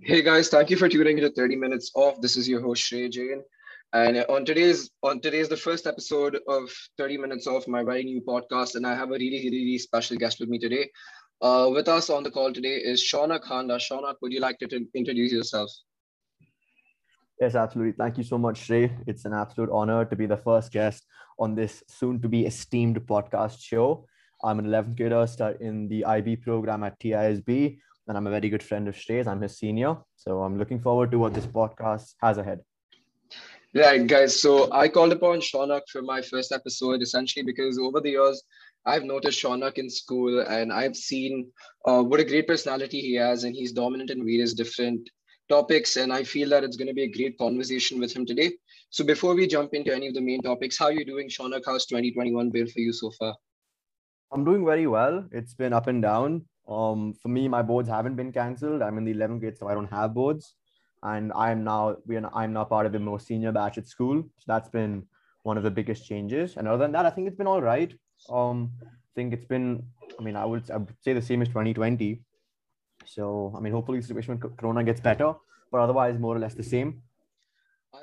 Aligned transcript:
Hey 0.00 0.22
guys, 0.22 0.48
thank 0.48 0.70
you 0.70 0.76
for 0.76 0.88
tuning 0.88 1.18
into 1.18 1.28
30 1.30 1.56
Minutes 1.56 1.90
Off. 1.96 2.20
This 2.20 2.36
is 2.36 2.48
your 2.48 2.60
host 2.60 2.84
Shrey 2.84 3.10
Jain. 3.10 3.42
And 3.92 4.24
on 4.28 4.44
today's 4.44 4.90
on 5.02 5.20
today's 5.20 5.48
the 5.48 5.56
first 5.56 5.88
episode 5.88 6.38
of 6.46 6.70
30 6.98 7.18
Minutes 7.18 7.48
Off, 7.48 7.66
my 7.66 7.82
very 7.82 8.04
new 8.04 8.20
podcast, 8.20 8.76
and 8.76 8.86
I 8.86 8.94
have 8.94 9.08
a 9.08 9.18
really, 9.18 9.50
really 9.50 9.76
special 9.76 10.16
guest 10.16 10.38
with 10.38 10.48
me 10.48 10.60
today. 10.60 10.88
Uh, 11.42 11.68
with 11.72 11.88
us 11.88 12.10
on 12.10 12.22
the 12.22 12.30
call 12.30 12.52
today 12.52 12.76
is 12.76 13.02
Shaunak 13.02 13.42
Khanda. 13.42 13.74
Shaunak, 13.76 14.14
would 14.22 14.32
you 14.32 14.38
like 14.38 14.60
to 14.60 14.68
t- 14.68 14.86
introduce 14.94 15.32
yourself? 15.32 15.68
Yes, 17.40 17.56
absolutely. 17.56 17.94
Thank 17.98 18.18
you 18.18 18.24
so 18.24 18.38
much, 18.38 18.68
Shrey. 18.68 18.92
It's 19.08 19.24
an 19.24 19.34
absolute 19.34 19.70
honor 19.72 20.04
to 20.04 20.14
be 20.14 20.26
the 20.26 20.36
first 20.36 20.70
guest 20.70 21.04
on 21.40 21.56
this 21.56 21.82
soon 21.88 22.22
to 22.22 22.28
be 22.28 22.46
esteemed 22.46 23.00
podcast 23.00 23.60
show. 23.60 24.06
I'm 24.44 24.60
an 24.60 24.66
11th 24.66 24.96
grader 24.96 25.26
start 25.26 25.60
in 25.60 25.88
the 25.88 26.04
IB 26.04 26.36
program 26.36 26.84
at 26.84 27.00
TISB, 27.00 27.78
and 28.08 28.16
I'm 28.16 28.26
a 28.26 28.30
very 28.30 28.48
good 28.48 28.62
friend 28.62 28.88
of 28.88 28.96
Shrey's. 28.96 29.26
I'm 29.26 29.40
his 29.40 29.58
senior. 29.58 29.96
So 30.16 30.42
I'm 30.42 30.58
looking 30.58 30.80
forward 30.80 31.10
to 31.10 31.18
what 31.18 31.34
this 31.34 31.46
podcast 31.46 32.14
has 32.22 32.38
ahead. 32.38 32.60
Right, 33.74 34.06
guys. 34.06 34.40
So 34.40 34.72
I 34.72 34.88
called 34.88 35.12
upon 35.12 35.40
Shaunak 35.40 35.82
for 35.92 36.00
my 36.00 36.22
first 36.22 36.50
episode 36.52 37.02
essentially 37.02 37.44
because 37.44 37.78
over 37.78 38.00
the 38.00 38.10
years, 38.10 38.42
I've 38.86 39.04
noticed 39.04 39.42
Shaunak 39.42 39.76
in 39.76 39.90
school 39.90 40.40
and 40.40 40.72
I've 40.72 40.96
seen 40.96 41.50
uh, 41.84 42.02
what 42.02 42.20
a 42.20 42.24
great 42.24 42.48
personality 42.48 43.00
he 43.00 43.14
has, 43.16 43.44
and 43.44 43.54
he's 43.54 43.72
dominant 43.72 44.10
in 44.10 44.24
various 44.24 44.54
different 44.54 45.10
topics. 45.50 45.96
And 45.96 46.10
I 46.10 46.24
feel 46.24 46.48
that 46.48 46.64
it's 46.64 46.76
going 46.76 46.88
to 46.88 46.94
be 46.94 47.02
a 47.02 47.12
great 47.12 47.36
conversation 47.36 48.00
with 48.00 48.16
him 48.16 48.24
today. 48.24 48.52
So 48.88 49.04
before 49.04 49.34
we 49.34 49.46
jump 49.46 49.74
into 49.74 49.94
any 49.94 50.08
of 50.08 50.14
the 50.14 50.22
main 50.22 50.40
topics, 50.40 50.78
how 50.78 50.86
are 50.86 50.92
you 50.92 51.04
doing, 51.04 51.28
Shaunak? 51.28 51.62
How's 51.66 51.84
2021 51.84 52.48
been 52.48 52.68
for 52.68 52.80
you 52.80 52.94
so 52.94 53.10
far? 53.18 53.34
I'm 54.32 54.44
doing 54.46 54.64
very 54.64 54.86
well. 54.86 55.26
It's 55.30 55.52
been 55.52 55.74
up 55.74 55.86
and 55.86 56.00
down. 56.00 56.46
Um, 56.68 57.14
for 57.14 57.28
me, 57.28 57.48
my 57.48 57.62
boards 57.62 57.88
haven't 57.88 58.16
been 58.16 58.30
cancelled. 58.30 58.82
I'm 58.82 58.98
in 58.98 59.04
the 59.04 59.14
11th 59.14 59.40
grade, 59.40 59.56
so 59.56 59.68
I 59.68 59.74
don't 59.74 59.90
have 59.90 60.14
boards. 60.14 60.54
And 61.02 61.32
I'm 61.32 61.64
now 61.64 61.96
we 62.06 62.16
are 62.16 62.30
I'm 62.34 62.52
now 62.52 62.64
part 62.64 62.84
of 62.84 62.92
the 62.92 62.98
most 62.98 63.26
senior 63.26 63.52
batch 63.52 63.78
at 63.78 63.86
school. 63.86 64.22
So 64.22 64.44
that's 64.46 64.68
been 64.68 65.06
one 65.44 65.56
of 65.56 65.62
the 65.62 65.70
biggest 65.70 66.06
changes. 66.06 66.56
And 66.56 66.66
other 66.66 66.78
than 66.78 66.92
that, 66.92 67.06
I 67.06 67.10
think 67.10 67.28
it's 67.28 67.36
been 67.36 67.46
all 67.46 67.62
right. 67.62 67.92
Um, 68.28 68.72
I 68.82 69.12
think 69.14 69.32
it's 69.32 69.46
been. 69.46 69.82
I 70.18 70.22
mean, 70.22 70.36
I 70.36 70.44
would, 70.44 70.70
I 70.70 70.78
would 70.78 70.92
say 71.00 71.12
the 71.12 71.22
same 71.22 71.40
as 71.40 71.48
2020. 71.48 72.20
So 73.06 73.54
I 73.56 73.60
mean, 73.60 73.72
hopefully 73.72 74.00
the 74.00 74.06
situation 74.06 74.38
with 74.38 74.56
Corona 74.56 74.82
gets 74.82 75.00
better, 75.00 75.34
but 75.70 75.80
otherwise 75.80 76.18
more 76.18 76.36
or 76.36 76.40
less 76.40 76.54
the 76.54 76.64
same. 76.64 77.02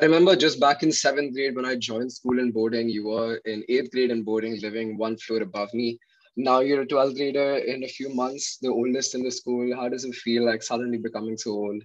I 0.01 0.05
remember 0.05 0.35
just 0.35 0.59
back 0.59 0.81
in 0.81 0.91
seventh 0.91 1.33
grade 1.33 1.55
when 1.55 1.65
I 1.65 1.75
joined 1.75 2.11
school 2.11 2.39
in 2.39 2.51
boarding, 2.51 2.89
you 2.89 3.07
were 3.07 3.35
in 3.45 3.63
eighth 3.69 3.91
grade 3.91 4.09
in 4.09 4.23
boarding, 4.23 4.59
living 4.61 4.97
one 4.97 5.17
floor 5.17 5.41
above 5.41 5.73
me 5.73 5.99
now 6.35 6.59
you're 6.59 6.81
a 6.81 6.87
12th 6.87 7.15
grader 7.15 7.57
in 7.57 7.83
a 7.83 7.87
few 7.87 8.13
months, 8.13 8.57
the 8.61 8.69
oldest 8.69 9.15
in 9.15 9.23
the 9.23 9.31
school. 9.31 9.75
How 9.75 9.89
does 9.89 10.03
it 10.05 10.15
feel 10.15 10.45
like 10.45 10.63
suddenly 10.63 10.97
becoming 10.97 11.37
so 11.37 11.51
old? 11.51 11.83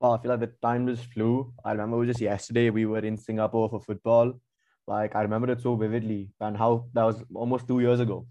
Well, 0.00 0.12
I 0.12 0.18
feel 0.18 0.30
like 0.30 0.40
the 0.40 0.52
time 0.62 0.86
just 0.86 1.12
flew. 1.12 1.52
I 1.64 1.72
remember 1.72 1.96
it 1.96 2.00
was 2.00 2.08
just 2.08 2.20
yesterday 2.20 2.70
we 2.70 2.86
were 2.86 2.98
in 2.98 3.16
Singapore 3.16 3.68
for 3.68 3.80
football. 3.80 4.34
Like 4.86 5.16
I 5.16 5.22
remember 5.22 5.50
it 5.50 5.60
so 5.60 5.74
vividly 5.74 6.30
and 6.40 6.56
how 6.56 6.86
that 6.94 7.04
was 7.04 7.22
almost 7.34 7.66
two 7.66 7.80
years 7.80 8.00
ago. 8.00 8.26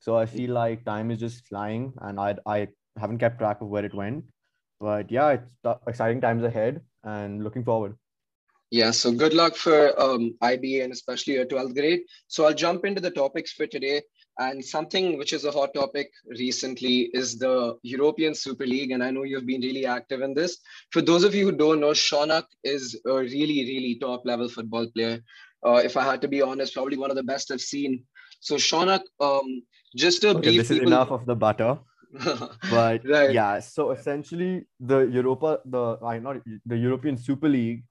So 0.00 0.16
I 0.16 0.26
feel 0.26 0.52
like 0.52 0.84
time 0.84 1.10
is 1.10 1.20
just 1.20 1.46
flying 1.46 1.92
and 2.00 2.18
I 2.18 2.36
I 2.46 2.68
haven't 2.98 3.18
kept 3.18 3.38
track 3.38 3.60
of 3.60 3.68
where 3.68 3.84
it 3.84 3.94
went. 3.94 4.24
But 4.80 5.10
yeah, 5.10 5.30
it's 5.30 5.80
exciting 5.86 6.20
times 6.20 6.42
ahead 6.42 6.80
and 7.04 7.44
looking 7.44 7.64
forward. 7.64 7.96
Yeah, 8.72 8.90
so 8.90 9.12
good 9.12 9.34
luck 9.34 9.54
for 9.54 9.78
um, 10.00 10.34
IBA 10.42 10.82
and 10.82 10.94
especially 10.94 11.34
your 11.34 11.44
12th 11.44 11.74
grade. 11.74 12.00
So 12.28 12.46
I'll 12.46 12.54
jump 12.54 12.86
into 12.86 13.02
the 13.02 13.10
topics 13.10 13.52
for 13.52 13.66
today. 13.66 14.00
And 14.38 14.64
something 14.64 15.18
which 15.18 15.34
is 15.34 15.44
a 15.44 15.50
hot 15.50 15.74
topic 15.74 16.10
recently 16.24 17.10
is 17.12 17.38
the 17.38 17.76
European 17.82 18.34
Super 18.34 18.64
League. 18.64 18.92
And 18.92 19.04
I 19.04 19.10
know 19.10 19.24
you've 19.24 19.44
been 19.44 19.60
really 19.60 19.84
active 19.84 20.22
in 20.22 20.32
this. 20.32 20.56
For 20.90 21.02
those 21.02 21.22
of 21.22 21.34
you 21.34 21.44
who 21.44 21.52
don't 21.52 21.80
know, 21.80 21.90
Shaunak 21.90 22.44
is 22.64 22.98
a 23.04 23.12
really, 23.12 23.60
really 23.72 23.98
top 24.00 24.22
level 24.24 24.48
football 24.48 24.86
player. 24.96 25.20
Uh, 25.62 25.82
if 25.84 25.98
I 25.98 26.04
had 26.04 26.22
to 26.22 26.28
be 26.28 26.40
honest, 26.40 26.72
probably 26.72 26.96
one 26.96 27.10
of 27.10 27.16
the 27.16 27.22
best 27.24 27.50
I've 27.50 27.60
seen. 27.60 28.04
So 28.40 28.54
Shaunak, 28.54 29.02
um, 29.20 29.62
just 29.94 30.22
to 30.22 30.30
okay, 30.30 30.40
brief 30.40 30.56
this 30.56 30.70
is 30.70 30.78
enough 30.78 31.10
of 31.10 31.26
the 31.26 31.36
butter. 31.36 31.78
but 32.70 33.06
right. 33.06 33.32
yeah, 33.32 33.58
so 33.60 33.90
essentially 33.90 34.64
the 34.80 35.00
Europa, 35.00 35.60
the 35.66 35.98
I 36.02 36.18
not 36.18 36.38
the 36.66 36.76
European 36.76 37.16
Super 37.16 37.48
League 37.48 37.84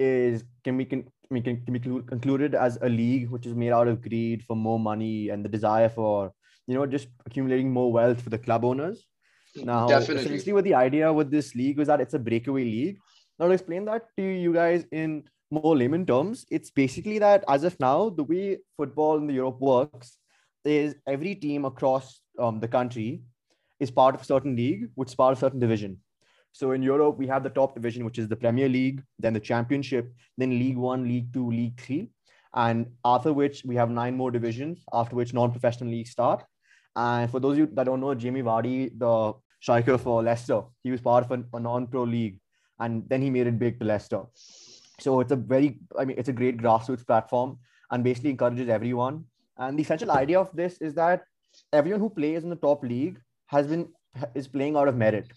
is 0.00 0.42
can 0.64 0.78
be 0.78 0.84
can, 0.84 1.04
can, 1.30 1.62
can 1.64 1.72
be 1.72 1.78
concluded 1.78 2.54
as 2.54 2.78
a 2.82 2.88
league 2.88 3.28
which 3.30 3.46
is 3.46 3.54
made 3.54 3.70
out 3.70 3.86
of 3.86 4.00
greed 4.02 4.42
for 4.44 4.56
more 4.56 4.80
money 4.80 5.28
and 5.28 5.44
the 5.44 5.48
desire 5.48 5.88
for 5.88 6.32
you 6.66 6.74
know 6.74 6.86
just 6.86 7.08
accumulating 7.26 7.70
more 7.70 7.92
wealth 7.92 8.20
for 8.20 8.30
the 8.30 8.38
club 8.38 8.64
owners. 8.64 9.06
Now, 9.56 9.88
Definitely. 9.88 10.24
essentially, 10.24 10.52
what 10.52 10.64
the 10.64 10.74
idea 10.74 11.12
with 11.12 11.30
this 11.30 11.54
league 11.54 11.78
was 11.78 11.88
that 11.88 12.00
it's 12.00 12.14
a 12.14 12.18
breakaway 12.18 12.64
league. 12.64 12.98
Now, 13.38 13.46
to 13.46 13.52
explain 13.52 13.84
that 13.86 14.06
to 14.16 14.22
you 14.22 14.52
guys 14.52 14.84
in 14.92 15.24
more 15.50 15.76
layman 15.76 16.06
terms, 16.06 16.46
it's 16.50 16.70
basically 16.70 17.18
that 17.18 17.44
as 17.48 17.64
of 17.64 17.78
now, 17.80 18.10
the 18.10 18.22
way 18.22 18.58
football 18.76 19.18
in 19.18 19.26
the 19.26 19.34
Europe 19.34 19.60
works 19.60 20.18
is 20.64 20.94
every 21.08 21.34
team 21.34 21.64
across 21.64 22.20
um, 22.38 22.60
the 22.60 22.68
country 22.68 23.22
is 23.80 23.90
part 23.90 24.14
of 24.14 24.20
a 24.20 24.24
certain 24.24 24.54
league, 24.54 24.88
which 24.94 25.08
is 25.08 25.14
part 25.14 25.32
of 25.32 25.38
a 25.38 25.40
certain 25.40 25.58
division. 25.58 25.98
So 26.52 26.72
in 26.72 26.82
Europe, 26.82 27.16
we 27.18 27.26
have 27.28 27.42
the 27.42 27.50
top 27.50 27.74
division, 27.74 28.04
which 28.04 28.18
is 28.18 28.28
the 28.28 28.36
Premier 28.36 28.68
League, 28.68 29.02
then 29.18 29.32
the 29.32 29.40
Championship, 29.40 30.12
then 30.36 30.50
League 30.50 30.76
One, 30.76 31.04
League 31.06 31.32
Two, 31.32 31.50
League 31.50 31.80
Three. 31.80 32.10
And 32.54 32.86
after 33.04 33.32
which 33.32 33.62
we 33.64 33.76
have 33.76 33.90
nine 33.90 34.16
more 34.16 34.30
divisions, 34.30 34.84
after 34.92 35.14
which 35.14 35.32
non-professional 35.32 35.90
leagues 35.90 36.10
start. 36.10 36.44
And 36.96 37.30
for 37.30 37.38
those 37.38 37.52
of 37.52 37.58
you 37.58 37.68
that 37.74 37.84
don't 37.84 38.00
know, 38.00 38.14
Jamie 38.14 38.42
Vardy, 38.42 38.90
the 38.98 39.34
striker 39.60 39.96
for 39.96 40.22
Leicester, 40.22 40.62
he 40.82 40.90
was 40.90 41.00
part 41.00 41.24
of 41.24 41.30
a, 41.30 41.56
a 41.56 41.60
non-pro 41.60 42.02
league. 42.02 42.40
And 42.80 43.08
then 43.08 43.22
he 43.22 43.30
made 43.30 43.46
it 43.46 43.58
big 43.58 43.78
to 43.78 43.86
Leicester. 43.86 44.22
So 44.98 45.20
it's 45.20 45.32
a 45.32 45.36
very, 45.36 45.78
I 45.98 46.04
mean, 46.04 46.18
it's 46.18 46.28
a 46.28 46.32
great 46.32 46.58
grassroots 46.58 47.06
platform 47.06 47.58
and 47.90 48.02
basically 48.02 48.30
encourages 48.30 48.68
everyone. 48.68 49.24
And 49.56 49.78
the 49.78 49.82
essential 49.82 50.10
idea 50.10 50.40
of 50.40 50.50
this 50.52 50.78
is 50.78 50.94
that 50.94 51.22
everyone 51.72 52.00
who 52.00 52.10
plays 52.10 52.42
in 52.42 52.50
the 52.50 52.56
top 52.56 52.82
league 52.82 53.20
has 53.46 53.66
been 53.66 53.88
is 54.34 54.48
playing 54.48 54.76
out 54.76 54.88
of 54.88 54.96
merit. 54.96 55.30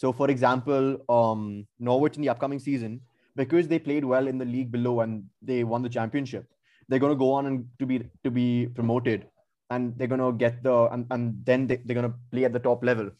So, 0.00 0.12
for 0.12 0.30
example, 0.30 0.84
um, 1.08 1.66
Norwich 1.80 2.14
in 2.14 2.22
the 2.22 2.28
upcoming 2.28 2.60
season, 2.60 3.00
because 3.34 3.66
they 3.66 3.80
played 3.80 4.04
well 4.04 4.28
in 4.28 4.38
the 4.38 4.44
league 4.44 4.70
below 4.70 5.00
and 5.00 5.24
they 5.42 5.64
won 5.64 5.82
the 5.82 5.88
championship, 5.88 6.44
they're 6.88 7.00
going 7.00 7.14
to 7.16 7.18
go 7.18 7.32
on 7.32 7.46
and 7.46 7.66
to 7.80 7.84
be 7.84 7.96
to 8.22 8.30
be 8.30 8.68
promoted, 8.76 9.26
and 9.70 9.98
they're 9.98 10.12
going 10.12 10.20
to 10.20 10.30
get 10.44 10.62
the 10.62 10.76
and, 10.92 11.04
and 11.10 11.44
then 11.44 11.66
they, 11.66 11.78
they're 11.84 11.98
going 12.00 12.12
to 12.12 12.16
play 12.30 12.44
at 12.44 12.52
the 12.52 12.60
top 12.60 12.84
level. 12.84 13.10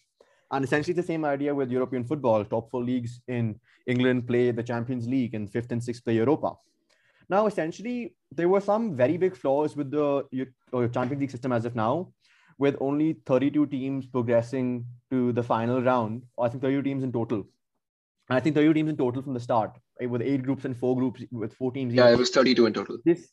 And 0.52 0.64
essentially, 0.64 0.94
the 0.94 1.02
same 1.02 1.24
idea 1.24 1.52
with 1.52 1.72
European 1.78 2.04
football. 2.04 2.44
Top 2.44 2.70
four 2.70 2.84
leagues 2.84 3.20
in 3.26 3.58
England 3.88 4.28
play 4.28 4.52
the 4.52 4.62
Champions 4.62 5.08
League, 5.08 5.34
and 5.34 5.50
fifth 5.50 5.72
and 5.72 5.82
sixth 5.82 6.04
play 6.04 6.14
Europa. 6.14 6.52
Now, 7.28 7.48
essentially, 7.48 8.14
there 8.30 8.48
were 8.48 8.60
some 8.60 8.94
very 8.94 9.16
big 9.16 9.34
flaws 9.34 9.74
with 9.74 9.90
the 9.90 10.06
Champions 10.94 11.20
League 11.22 11.32
system 11.32 11.50
as 11.50 11.64
of 11.64 11.74
now 11.74 12.12
with 12.58 12.76
only 12.80 13.14
32 13.24 13.66
teams 13.66 14.06
progressing 14.06 14.84
to 15.10 15.32
the 15.32 15.42
final 15.42 15.80
round. 15.82 16.22
I 16.38 16.48
think 16.48 16.62
32 16.62 16.82
teams 16.82 17.04
in 17.04 17.12
total. 17.12 17.46
And 18.28 18.36
I 18.36 18.40
think 18.40 18.54
32 18.56 18.74
teams 18.74 18.90
in 18.90 18.96
total 18.96 19.22
from 19.22 19.34
the 19.34 19.40
start, 19.40 19.78
right, 20.00 20.10
with 20.10 20.22
eight 20.22 20.42
groups 20.42 20.64
and 20.64 20.76
four 20.76 20.96
groups 20.96 21.22
with 21.30 21.54
four 21.54 21.72
teams. 21.72 21.94
Yeah, 21.94 22.10
it 22.10 22.18
was 22.18 22.30
32 22.30 22.66
in 22.66 22.74
total. 22.74 22.98
This, 23.04 23.30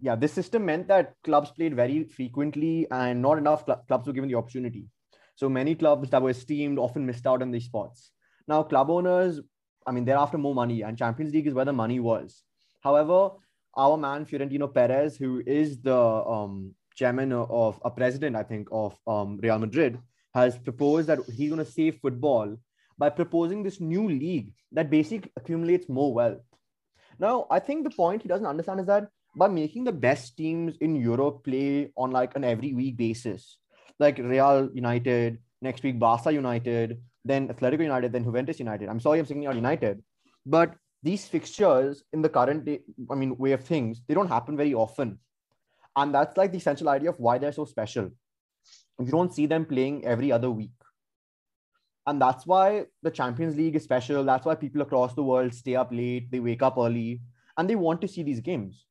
yeah, 0.00 0.14
this 0.14 0.32
system 0.32 0.66
meant 0.66 0.86
that 0.88 1.14
clubs 1.24 1.50
played 1.50 1.74
very 1.74 2.04
frequently 2.04 2.86
and 2.90 3.20
not 3.20 3.38
enough 3.38 3.64
cl- 3.66 3.82
clubs 3.88 4.06
were 4.06 4.12
given 4.12 4.28
the 4.28 4.36
opportunity. 4.36 4.86
So 5.34 5.48
many 5.48 5.74
clubs 5.74 6.10
that 6.10 6.22
were 6.22 6.30
esteemed 6.30 6.78
often 6.78 7.06
missed 7.06 7.26
out 7.26 7.42
on 7.42 7.50
these 7.50 7.64
spots. 7.64 8.10
Now, 8.46 8.62
club 8.62 8.90
owners, 8.90 9.40
I 9.86 9.92
mean, 9.92 10.04
they're 10.04 10.16
after 10.16 10.38
more 10.38 10.54
money, 10.54 10.82
and 10.82 10.98
Champions 10.98 11.32
League 11.32 11.46
is 11.46 11.54
where 11.54 11.64
the 11.64 11.72
money 11.72 12.00
was. 12.00 12.42
However, 12.80 13.30
our 13.76 13.96
man 13.96 14.24
Florentino 14.24 14.66
Perez, 14.68 15.16
who 15.16 15.42
is 15.46 15.80
the 15.80 15.96
um, 15.96 16.74
chairman 16.98 17.32
of 17.32 17.80
a 17.84 17.90
president, 17.90 18.34
I 18.36 18.42
think, 18.42 18.68
of 18.72 18.98
um, 19.06 19.38
Real 19.42 19.58
Madrid, 19.58 19.98
has 20.34 20.58
proposed 20.58 21.06
that 21.08 21.20
he's 21.36 21.50
going 21.50 21.64
to 21.64 21.70
save 21.70 21.98
football 22.02 22.56
by 22.98 23.08
proposing 23.08 23.62
this 23.62 23.80
new 23.80 24.08
league 24.08 24.52
that 24.72 24.90
basically 24.90 25.30
accumulates 25.36 25.88
more 25.88 26.12
wealth. 26.12 26.42
Now, 27.18 27.46
I 27.50 27.60
think 27.60 27.84
the 27.84 27.90
point 27.90 28.22
he 28.22 28.28
doesn't 28.28 28.46
understand 28.46 28.80
is 28.80 28.86
that 28.86 29.08
by 29.36 29.48
making 29.48 29.84
the 29.84 29.92
best 29.92 30.36
teams 30.36 30.76
in 30.80 30.96
Europe 30.96 31.44
play 31.44 31.92
on 31.96 32.10
like 32.10 32.34
an 32.36 32.44
every 32.44 32.74
week 32.74 32.96
basis, 32.96 33.58
like 33.98 34.18
Real 34.18 34.68
United, 34.74 35.38
next 35.62 35.82
week 35.82 35.98
Barca 35.98 36.32
United, 36.32 37.00
then 37.24 37.48
Atletico 37.48 37.82
United, 37.82 38.12
then 38.12 38.24
Juventus 38.24 38.58
United. 38.58 38.88
I'm 38.88 39.00
sorry 39.00 39.18
I'm 39.20 39.26
saying 39.26 39.42
United, 39.42 40.02
but 40.44 40.74
these 41.02 41.26
fixtures 41.26 42.02
in 42.12 42.22
the 42.22 42.28
current 42.28 42.64
day, 42.64 42.80
I 43.10 43.14
mean, 43.14 43.36
way 43.36 43.52
of 43.52 43.64
things, 43.64 44.02
they 44.06 44.14
don't 44.14 44.28
happen 44.28 44.56
very 44.56 44.74
often. 44.74 45.18
And 45.96 46.14
that's 46.14 46.36
like 46.36 46.52
the 46.52 46.58
essential 46.58 46.88
idea 46.88 47.10
of 47.10 47.18
why 47.18 47.38
they're 47.38 47.52
so 47.52 47.64
special. 47.64 48.10
You 49.00 49.10
don't 49.10 49.34
see 49.34 49.46
them 49.46 49.64
playing 49.64 50.04
every 50.04 50.32
other 50.32 50.50
week. 50.50 50.70
And 52.06 52.20
that's 52.20 52.46
why 52.46 52.86
the 53.02 53.10
Champions 53.10 53.56
League 53.56 53.76
is 53.76 53.84
special. 53.84 54.24
That's 54.24 54.46
why 54.46 54.54
people 54.54 54.80
across 54.80 55.14
the 55.14 55.22
world 55.22 55.52
stay 55.54 55.76
up 55.76 55.92
late, 55.92 56.30
they 56.30 56.40
wake 56.40 56.62
up 56.62 56.78
early, 56.78 57.20
and 57.56 57.68
they 57.68 57.74
want 57.74 58.00
to 58.00 58.08
see 58.08 58.22
these 58.22 58.40
games. 58.40 58.86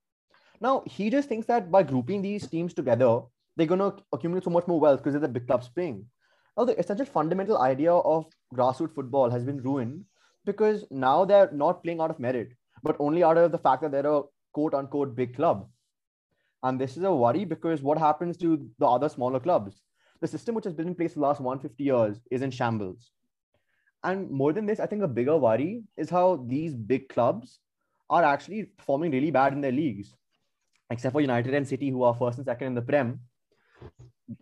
Now, 0.61 0.83
he 0.85 1.09
just 1.09 1.29
thinks 1.29 1.47
that 1.47 1.71
by 1.71 1.83
grouping 1.83 2.21
these 2.21 2.47
teams 2.47 2.73
together, 2.73 3.21
they're 3.55 3.67
going 3.67 3.79
to 3.79 3.95
accumulate 4.13 4.43
so 4.43 4.49
much 4.49 4.67
more 4.67 4.79
wealth 4.79 4.99
because 4.99 5.13
they're 5.13 5.21
the 5.21 5.27
big 5.27 5.47
clubs 5.47 5.67
playing. 5.67 6.05
Now, 6.57 6.65
the 6.65 6.77
essential 6.79 7.05
fundamental 7.05 7.59
idea 7.59 7.93
of 7.93 8.25
grassroots 8.53 8.93
football 8.93 9.29
has 9.29 9.43
been 9.43 9.61
ruined 9.61 10.05
because 10.45 10.85
now 10.89 11.25
they're 11.25 11.51
not 11.51 11.83
playing 11.83 12.01
out 12.01 12.09
of 12.09 12.19
merit, 12.19 12.49
but 12.83 12.95
only 12.99 13.23
out 13.23 13.37
of 13.37 13.51
the 13.51 13.57
fact 13.57 13.81
that 13.81 13.91
they're 13.91 14.11
a 14.11 14.21
quote 14.53 14.73
unquote 14.73 15.15
big 15.15 15.35
club. 15.35 15.67
And 16.63 16.79
this 16.79 16.97
is 16.97 17.03
a 17.03 17.13
worry 17.13 17.45
because 17.45 17.81
what 17.81 17.97
happens 17.97 18.37
to 18.37 18.67
the 18.79 18.87
other 18.87 19.09
smaller 19.09 19.39
clubs? 19.39 19.81
The 20.21 20.27
system 20.27 20.55
which 20.55 20.65
has 20.65 20.73
been 20.73 20.87
in 20.87 20.95
place 20.95 21.13
the 21.13 21.19
last 21.19 21.39
150 21.39 21.83
years 21.83 22.19
is 22.31 22.41
in 22.41 22.51
shambles. 22.51 23.11
And 24.03 24.29
more 24.29 24.53
than 24.53 24.65
this, 24.65 24.79
I 24.79 24.85
think 24.85 25.03
a 25.03 25.07
bigger 25.07 25.37
worry 25.37 25.83
is 25.97 26.09
how 26.09 26.45
these 26.47 26.73
big 26.73 27.09
clubs 27.09 27.59
are 28.09 28.23
actually 28.23 28.63
performing 28.63 29.11
really 29.11 29.31
bad 29.31 29.53
in 29.53 29.61
their 29.61 29.71
leagues. 29.71 30.15
Except 30.89 31.13
for 31.13 31.21
United 31.21 31.53
and 31.53 31.67
City, 31.67 31.89
who 31.89 32.03
are 32.03 32.15
first 32.15 32.37
and 32.37 32.45
second 32.45 32.67
in 32.67 32.75
the 32.75 32.81
Prem, 32.81 33.19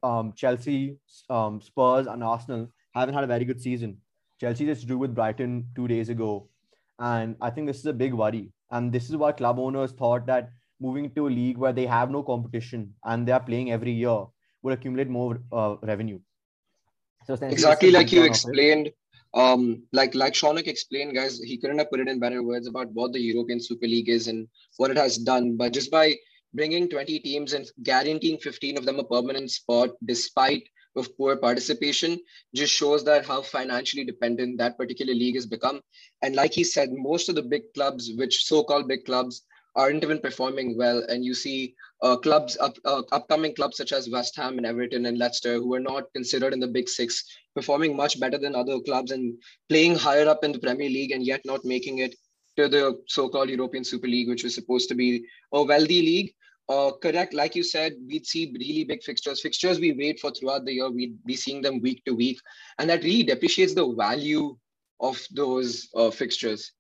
um, 0.04 0.34
Chelsea, 0.36 0.98
um, 1.30 1.60
Spurs, 1.60 2.08
and 2.08 2.24
Arsenal 2.24 2.70
haven't 2.94 3.16
had 3.16 3.24
a 3.24 3.28
very 3.28 3.46
good 3.46 3.60
season. 3.60 3.98
Chelsea 4.40 4.66
just 4.66 4.88
drew 4.88 4.98
with 4.98 5.16
Brighton 5.16 5.68
two 5.76 5.88
days 5.88 6.10
ago. 6.10 6.50
And 7.00 7.36
I 7.42 7.50
think 7.50 7.68
this 7.68 7.80
is 7.80 7.86
a 7.86 7.94
big 7.94 8.14
worry. 8.14 8.52
And 8.72 8.92
this 8.92 9.10
is 9.10 9.16
why 9.16 9.32
club 9.32 9.60
owners 9.60 9.92
thought 9.92 10.26
that 10.28 10.50
moving 10.80 11.10
to 11.16 11.28
a 11.28 11.30
league 11.30 11.58
where 11.58 11.74
they 11.74 11.86
have 11.86 12.12
no 12.12 12.24
competition 12.24 12.94
and 13.04 13.28
they 13.28 13.32
are 13.32 13.40
playing 13.40 13.72
every 13.72 13.92
year 13.92 14.26
would 14.62 14.74
accumulate 14.74 15.08
more 15.08 15.42
uh, 15.52 15.76
revenue. 15.84 16.20
So 17.26 17.34
exactly 17.34 17.92
like 17.92 18.12
you 18.12 18.24
explained, 18.24 18.92
um, 19.34 19.84
like 19.92 20.14
like 20.14 20.34
Shaunak 20.34 20.68
explained, 20.68 21.16
guys, 21.16 21.40
he 21.40 21.58
couldn't 21.58 21.80
have 21.80 21.90
put 21.90 22.00
it 22.00 22.08
in 22.08 22.20
better 22.20 22.44
words 22.44 22.68
about 22.68 22.92
what 22.92 23.14
the 23.14 23.20
European 23.20 23.60
Super 23.60 23.88
League 23.88 24.10
is 24.10 24.28
and 24.28 24.48
what 24.78 24.92
it 24.92 24.98
has 24.98 25.18
done. 25.18 25.58
But 25.58 25.74
just 25.74 25.90
by 25.92 26.14
bringing 26.54 26.88
20 26.90 27.20
teams 27.20 27.54
and 27.54 27.66
guaranteeing 27.84 28.38
15 28.38 28.78
of 28.78 28.86
them 28.86 29.00
a 29.00 29.04
permanent 29.04 29.52
spot, 29.52 29.90
despite 30.06 30.64
of 30.96 31.16
poor 31.18 31.36
participation, 31.36 32.20
just 32.54 32.74
shows 32.74 33.04
that 33.04 33.26
how 33.26 33.42
financially 33.42 34.06
dependent 34.06 34.58
that 34.58 34.78
particular 34.78 35.14
league 35.14 35.36
has 35.36 35.46
become. 35.46 35.82
And 36.22 36.36
like 36.36 36.54
he 36.54 36.64
said, 36.64 36.90
most 36.94 37.28
of 37.28 37.36
the 37.36 37.44
big 37.44 37.64
clubs, 37.74 38.12
which 38.16 38.46
so-called 38.46 38.88
big 38.88 39.04
clubs, 39.06 39.44
aren't 39.76 40.04
even 40.04 40.20
performing 40.20 40.78
well. 40.78 41.04
And 41.10 41.24
you 41.24 41.34
see 41.34 41.76
uh, 42.02 42.18
clubs, 42.18 42.58
up, 42.58 42.76
uh, 42.86 43.04
upcoming 43.12 43.56
clubs 43.56 43.78
such 43.78 43.92
as 43.92 44.10
West 44.10 44.36
Ham 44.36 44.58
and 44.58 44.66
Everton 44.66 45.06
and 45.06 45.18
Leicester, 45.18 45.56
who 45.56 45.74
are 45.74 45.80
not 45.80 46.12
considered 46.14 46.54
in 46.54 46.60
the 46.60 46.68
big 46.68 46.88
six, 46.88 47.24
performing 47.56 47.96
much 47.96 48.20
better 48.20 48.38
than 48.38 48.56
other 48.56 48.80
clubs 48.80 49.12
and 49.12 49.38
playing 49.70 49.96
higher 49.96 50.28
up 50.28 50.44
in 50.44 50.52
the 50.52 50.60
Premier 50.60 50.90
League 50.90 51.12
and 51.12 51.26
yet 51.26 51.42
not 51.46 51.66
making 51.66 52.00
it 52.00 52.16
to 52.58 52.68
the 52.70 53.02
so-called 53.08 53.50
European 53.50 53.84
Super 53.84 54.08
League, 54.08 54.30
which 54.30 54.44
was 54.44 54.56
supposed 54.56 54.88
to 54.90 54.96
be 54.96 55.26
a 55.54 55.64
wealthy 55.64 56.02
league. 56.02 56.34
Uh, 56.68 56.92
correct, 57.02 57.34
like 57.34 57.56
you 57.56 57.64
said, 57.64 57.94
we'd 58.08 58.26
see 58.26 58.52
really 58.58 58.84
big 58.84 59.04
fixtures. 59.04 59.42
Fixtures 59.42 59.80
we 59.80 59.92
wait 59.92 60.20
for 60.20 60.32
throughout 60.32 60.66
the 60.66 60.74
year, 60.74 60.90
we'd 60.90 61.24
be 61.26 61.36
seeing 61.36 61.62
them 61.62 61.80
week 61.82 62.04
to 62.06 62.14
week, 62.14 62.40
and 62.80 62.90
that 62.90 63.04
really 63.04 63.24
depreciates 63.24 63.76
the 63.76 63.94
value 63.94 64.58
of 65.00 65.22
those 65.32 65.90
uh, 65.96 66.10
fixtures. 66.10 66.72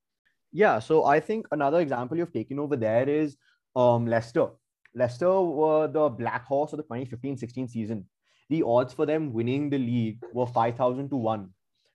Yeah, 0.56 0.80
so 0.80 1.04
I 1.04 1.19
think 1.19 1.48
another 1.52 1.81
example 1.81 2.18
you've 2.18 2.31
taken 2.31 2.60
over 2.60 2.78
there 2.78 3.10
is 3.10 3.36
um, 3.75 4.07
Leicester. 4.07 4.48
Leicester 4.94 5.42
were 5.42 5.90
the 5.90 6.07
black 6.07 6.46
horse 6.46 6.72
of 6.72 6.78
the 6.78 6.84
2015-16 6.84 7.69
season. 7.69 8.06
The 8.50 8.63
odds 8.63 8.94
for 8.94 9.06
them 9.06 9.34
winning 9.34 9.69
the 9.69 9.78
league 9.78 10.24
were 10.31 10.48
5,000 10.48 11.10
to 11.10 11.18
1, 11.18 11.50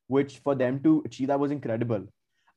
which 0.08 0.40
for 0.40 0.54
them 0.54 0.82
to 0.82 1.02
achieve 1.06 1.28
that 1.28 1.40
was 1.40 1.50
incredible. 1.50 2.06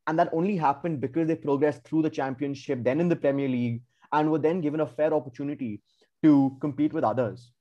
And 0.05 0.19
that 0.19 0.27
only 0.33 0.57
happened 0.57 1.00
because 1.00 1.29
they 1.29 1.38
progressed 1.38 1.85
through 1.85 2.01
the 2.01 2.09
championship, 2.09 2.83
then 2.83 2.99
in 2.99 3.07
the 3.07 3.15
Premier 3.15 3.47
League, 3.47 3.81
and 4.11 4.29
were 4.29 4.39
then 4.39 4.59
given 4.59 4.81
a 4.81 4.85
fair 4.85 5.13
opportunity 5.13 5.81
to 6.21 6.57
compete 6.59 6.91
with 6.91 7.06
others. 7.06 7.53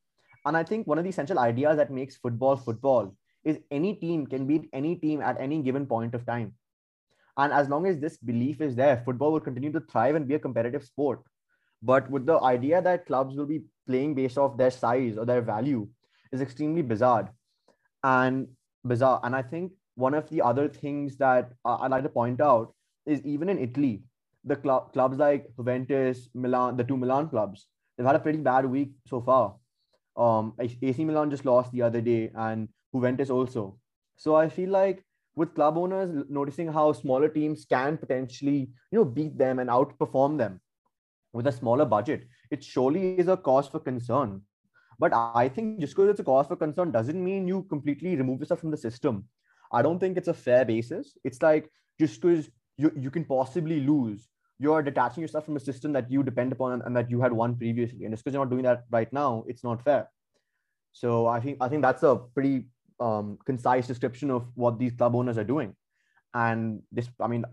And 0.47 0.57
I 0.57 0.65
think 0.65 0.89
one 0.89 0.99
of 0.99 1.05
the 1.05 1.11
essential 1.11 1.39
ideas 1.39 1.77
that 1.77 1.93
makes 1.93 2.17
football 2.17 2.57
football 2.57 3.15
is 3.45 3.61
any 3.71 3.95
team 3.95 4.27
can 4.27 4.49
beat 4.49 4.69
any 4.73 4.97
team 4.97 5.21
at 5.23 5.41
any 5.41 5.63
given 5.63 5.87
point 5.87 6.17
of 6.17 6.27
time. 6.27 6.55
And 7.37 7.53
as 7.53 7.69
long 7.69 7.87
as 7.87 7.99
this 7.99 8.17
belief 8.19 8.61
is 8.61 8.75
there, 8.75 9.03
football 9.05 9.33
will 9.33 9.41
continue 9.41 9.73
to 9.73 9.81
thrive 9.81 10.15
and 10.15 10.29
be 10.29 10.35
a 10.35 10.39
competitive 10.39 10.85
sport. 10.85 11.21
But 11.83 12.11
with 12.11 12.27
the 12.27 12.41
idea 12.41 12.81
that 12.83 13.07
clubs 13.07 13.37
will 13.37 13.47
be 13.47 13.63
playing 13.87 14.15
based 14.15 14.39
off 14.39 14.57
their 14.57 14.71
size 14.71 15.17
or 15.17 15.25
their 15.25 15.43
value 15.43 15.89
is 16.31 16.41
extremely 16.41 16.83
bizarre 16.83 17.33
and 18.05 18.49
bizarre. 18.85 19.21
And 19.23 19.35
I 19.35 19.43
think 19.43 19.73
one 19.95 20.15
of 20.15 20.29
the 20.31 20.43
other 20.43 20.69
things 20.69 21.17
that 21.17 21.53
I'd 21.65 21.91
like 21.91 22.03
to 22.05 22.09
point 22.09 22.41
out 22.41 22.75
is 23.07 23.21
even 23.23 23.49
in 23.49 23.59
Italy, 23.59 24.03
the 24.45 24.57
club, 24.57 24.93
clubs 24.93 25.19
like 25.19 25.47
Juventus, 25.57 26.29
Milan, 26.35 26.77
the 26.77 26.85
two 26.85 26.97
Milan 26.97 27.29
clubs, 27.29 27.67
they've 27.97 28.07
had 28.07 28.17
a 28.17 28.21
pretty 28.21 28.39
bad 28.39 28.67
week 28.67 28.93
so 29.07 29.21
far. 29.21 29.57
Um, 30.17 30.55
AC 30.59 31.05
Milan 31.05 31.31
just 31.31 31.45
lost 31.45 31.73
the 31.73 31.83
other 31.83 32.01
day, 32.01 32.31
and 32.35 32.69
Juventus 32.95 33.31
also. 33.31 33.79
So 34.17 34.35
I 34.35 34.49
feel 34.49 34.71
like 34.71 35.05
with 35.35 35.55
club 35.55 35.79
owners 35.79 36.25
noticing 36.29 36.73
how 36.73 36.93
smaller 36.93 37.29
teams 37.29 37.65
can 37.65 37.97
potentially 37.97 38.71
you 38.91 38.99
know 38.99 39.05
beat 39.05 39.39
them 39.39 39.59
and 39.59 39.71
outperform 39.71 40.37
them 40.39 40.61
with 41.33 41.47
a 41.47 41.53
smaller 41.53 41.85
budget 41.85 42.27
it 42.51 42.63
surely 42.63 43.19
is 43.19 43.29
a 43.29 43.37
cause 43.37 43.69
for 43.69 43.81
concern. 43.81 44.43
But 44.99 45.13
i 45.15 45.49
think 45.49 45.81
just 45.81 45.97
because 45.97 46.11
it's 46.11 46.21
a 46.21 46.25
cause 46.25 46.47
for 46.47 46.57
concern 46.57 46.93
doesn't 46.93 47.25
mean 47.29 47.49
you 47.49 47.63
completely 47.71 48.15
remove 48.17 48.41
yourself 48.41 48.61
from 48.61 48.71
the 48.71 48.77
system. 48.77 49.25
I 49.73 49.81
don't 49.83 49.99
think 49.99 50.19
it's 50.19 50.29
a 50.29 50.35
fair 50.35 50.65
basis. 50.67 51.17
It's 51.25 51.41
like 51.41 51.71
just 51.99 52.21
because 52.21 52.51
you, 52.77 52.93
you 52.95 53.11
can 53.11 53.25
possibly 53.25 53.81
lose 53.81 54.29
you're 54.59 54.83
detaching 54.83 55.23
yourself 55.23 55.45
from 55.47 55.57
a 55.57 55.61
system 55.61 55.93
that 55.93 56.11
you 56.11 56.23
depend 56.23 56.53
upon 56.53 56.83
and 56.83 56.97
that 56.97 57.11
you 57.11 57.21
had 57.21 57.33
won 57.33 57.57
previously. 57.57 58.05
And 58.05 58.13
just 58.13 58.23
because 58.23 58.35
you're 58.35 58.45
not 58.45 58.51
doing 58.51 58.63
that 58.63 58.85
right 58.91 59.13
now 59.13 59.45
it's 59.49 59.65
not 59.65 59.83
fair. 59.83 60.09
So 60.93 61.27
i 61.27 61.41
think 61.41 61.59
i 61.61 61.69
think 61.69 61.83
that's 61.83 62.03
a 62.03 62.17
pretty 62.35 62.67
um, 63.01 63.39
concise 63.45 63.87
description 63.87 64.31
of 64.31 64.47
what 64.55 64.79
these 64.79 64.93
club 64.93 65.15
owners 65.15 65.39
are 65.39 65.45
doing. 65.45 65.75
And 66.35 66.83
this, 66.91 67.09
I 67.21 67.27
mean, 67.27 67.45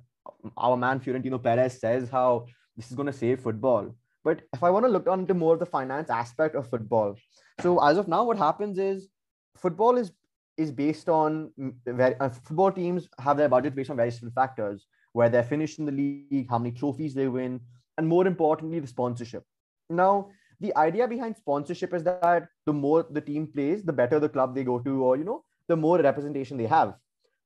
our 0.58 0.78
man 0.78 1.00
Florentino 1.00 1.38
Perez 1.38 1.80
says 1.80 2.10
how 2.10 2.46
this 2.78 2.90
is 2.90 2.96
going 2.96 3.08
to 3.08 3.14
save 3.14 3.42
football. 3.42 3.96
But 4.24 4.42
if 4.54 4.64
I 4.64 4.70
want 4.70 4.86
to 4.86 4.92
look 4.92 5.08
into 5.08 5.34
more 5.34 5.54
of 5.54 5.60
the 5.60 5.66
finance 5.66 6.10
aspect 6.10 6.56
of 6.56 6.70
football, 6.70 7.16
so 7.62 7.84
as 7.84 7.98
of 7.98 8.08
now, 8.08 8.24
what 8.24 8.38
happens 8.38 8.78
is 8.78 9.08
football 9.58 9.98
is 9.98 10.12
is 10.58 10.72
based 10.72 11.08
on 11.08 11.52
uh, 11.88 12.30
football 12.30 12.70
teams 12.70 13.08
have 13.20 13.38
their 13.38 13.48
budget 13.48 13.76
based 13.76 13.90
on 13.90 13.96
various 13.96 14.16
different 14.16 14.36
factors, 14.36 14.86
where 15.14 15.30
they're 15.30 15.44
finished 15.44 15.80
in 15.80 15.86
the 15.86 15.92
league, 15.92 16.50
how 16.50 16.60
many 16.60 16.72
trophies 16.72 17.14
they 17.14 17.30
win, 17.30 17.62
and 17.98 18.08
more 18.08 18.28
importantly, 18.28 18.80
the 18.80 18.88
sponsorship. 18.88 19.44
Now, 19.90 20.30
the 20.60 20.76
idea 20.76 21.08
behind 21.08 21.38
sponsorship 21.38 21.94
is 21.94 22.04
that 22.04 22.48
the 22.66 22.74
more 22.74 23.06
the 23.10 23.22
team 23.22 23.48
plays, 23.48 23.84
the 23.84 23.94
better 23.94 24.20
the 24.20 24.30
club 24.30 24.56
they 24.56 24.64
go 24.64 24.80
to, 24.80 25.04
or 25.04 25.18
you 25.18 25.24
know, 25.24 25.44
the 25.68 25.76
more 25.76 26.00
representation 26.00 26.58
they 26.58 26.66
have. 26.66 26.96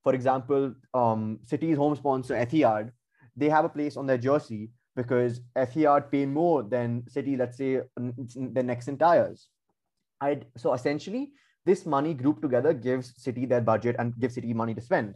For 0.02 0.14
example, 0.14 0.74
um, 0.92 1.38
City's 1.44 1.76
home 1.76 1.96
sponsor 1.96 2.34
Etihad, 2.34 2.90
they 3.36 3.48
have 3.48 3.64
a 3.64 3.68
place 3.68 3.96
on 3.96 4.06
their 4.06 4.18
jersey 4.18 4.70
because 4.96 5.40
Etihad 5.56 6.10
pay 6.10 6.26
more 6.26 6.62
than 6.62 7.04
City, 7.08 7.36
let's 7.36 7.56
say, 7.56 7.80
the 7.96 8.62
Nexen 8.62 8.98
tires. 8.98 9.48
I'd, 10.20 10.46
so 10.56 10.72
essentially, 10.72 11.32
this 11.64 11.86
money 11.86 12.14
grouped 12.14 12.42
together 12.42 12.72
gives 12.72 13.14
City 13.22 13.46
their 13.46 13.60
budget 13.60 13.96
and 13.98 14.18
gives 14.18 14.34
City 14.34 14.52
money 14.52 14.74
to 14.74 14.80
spend. 14.80 15.14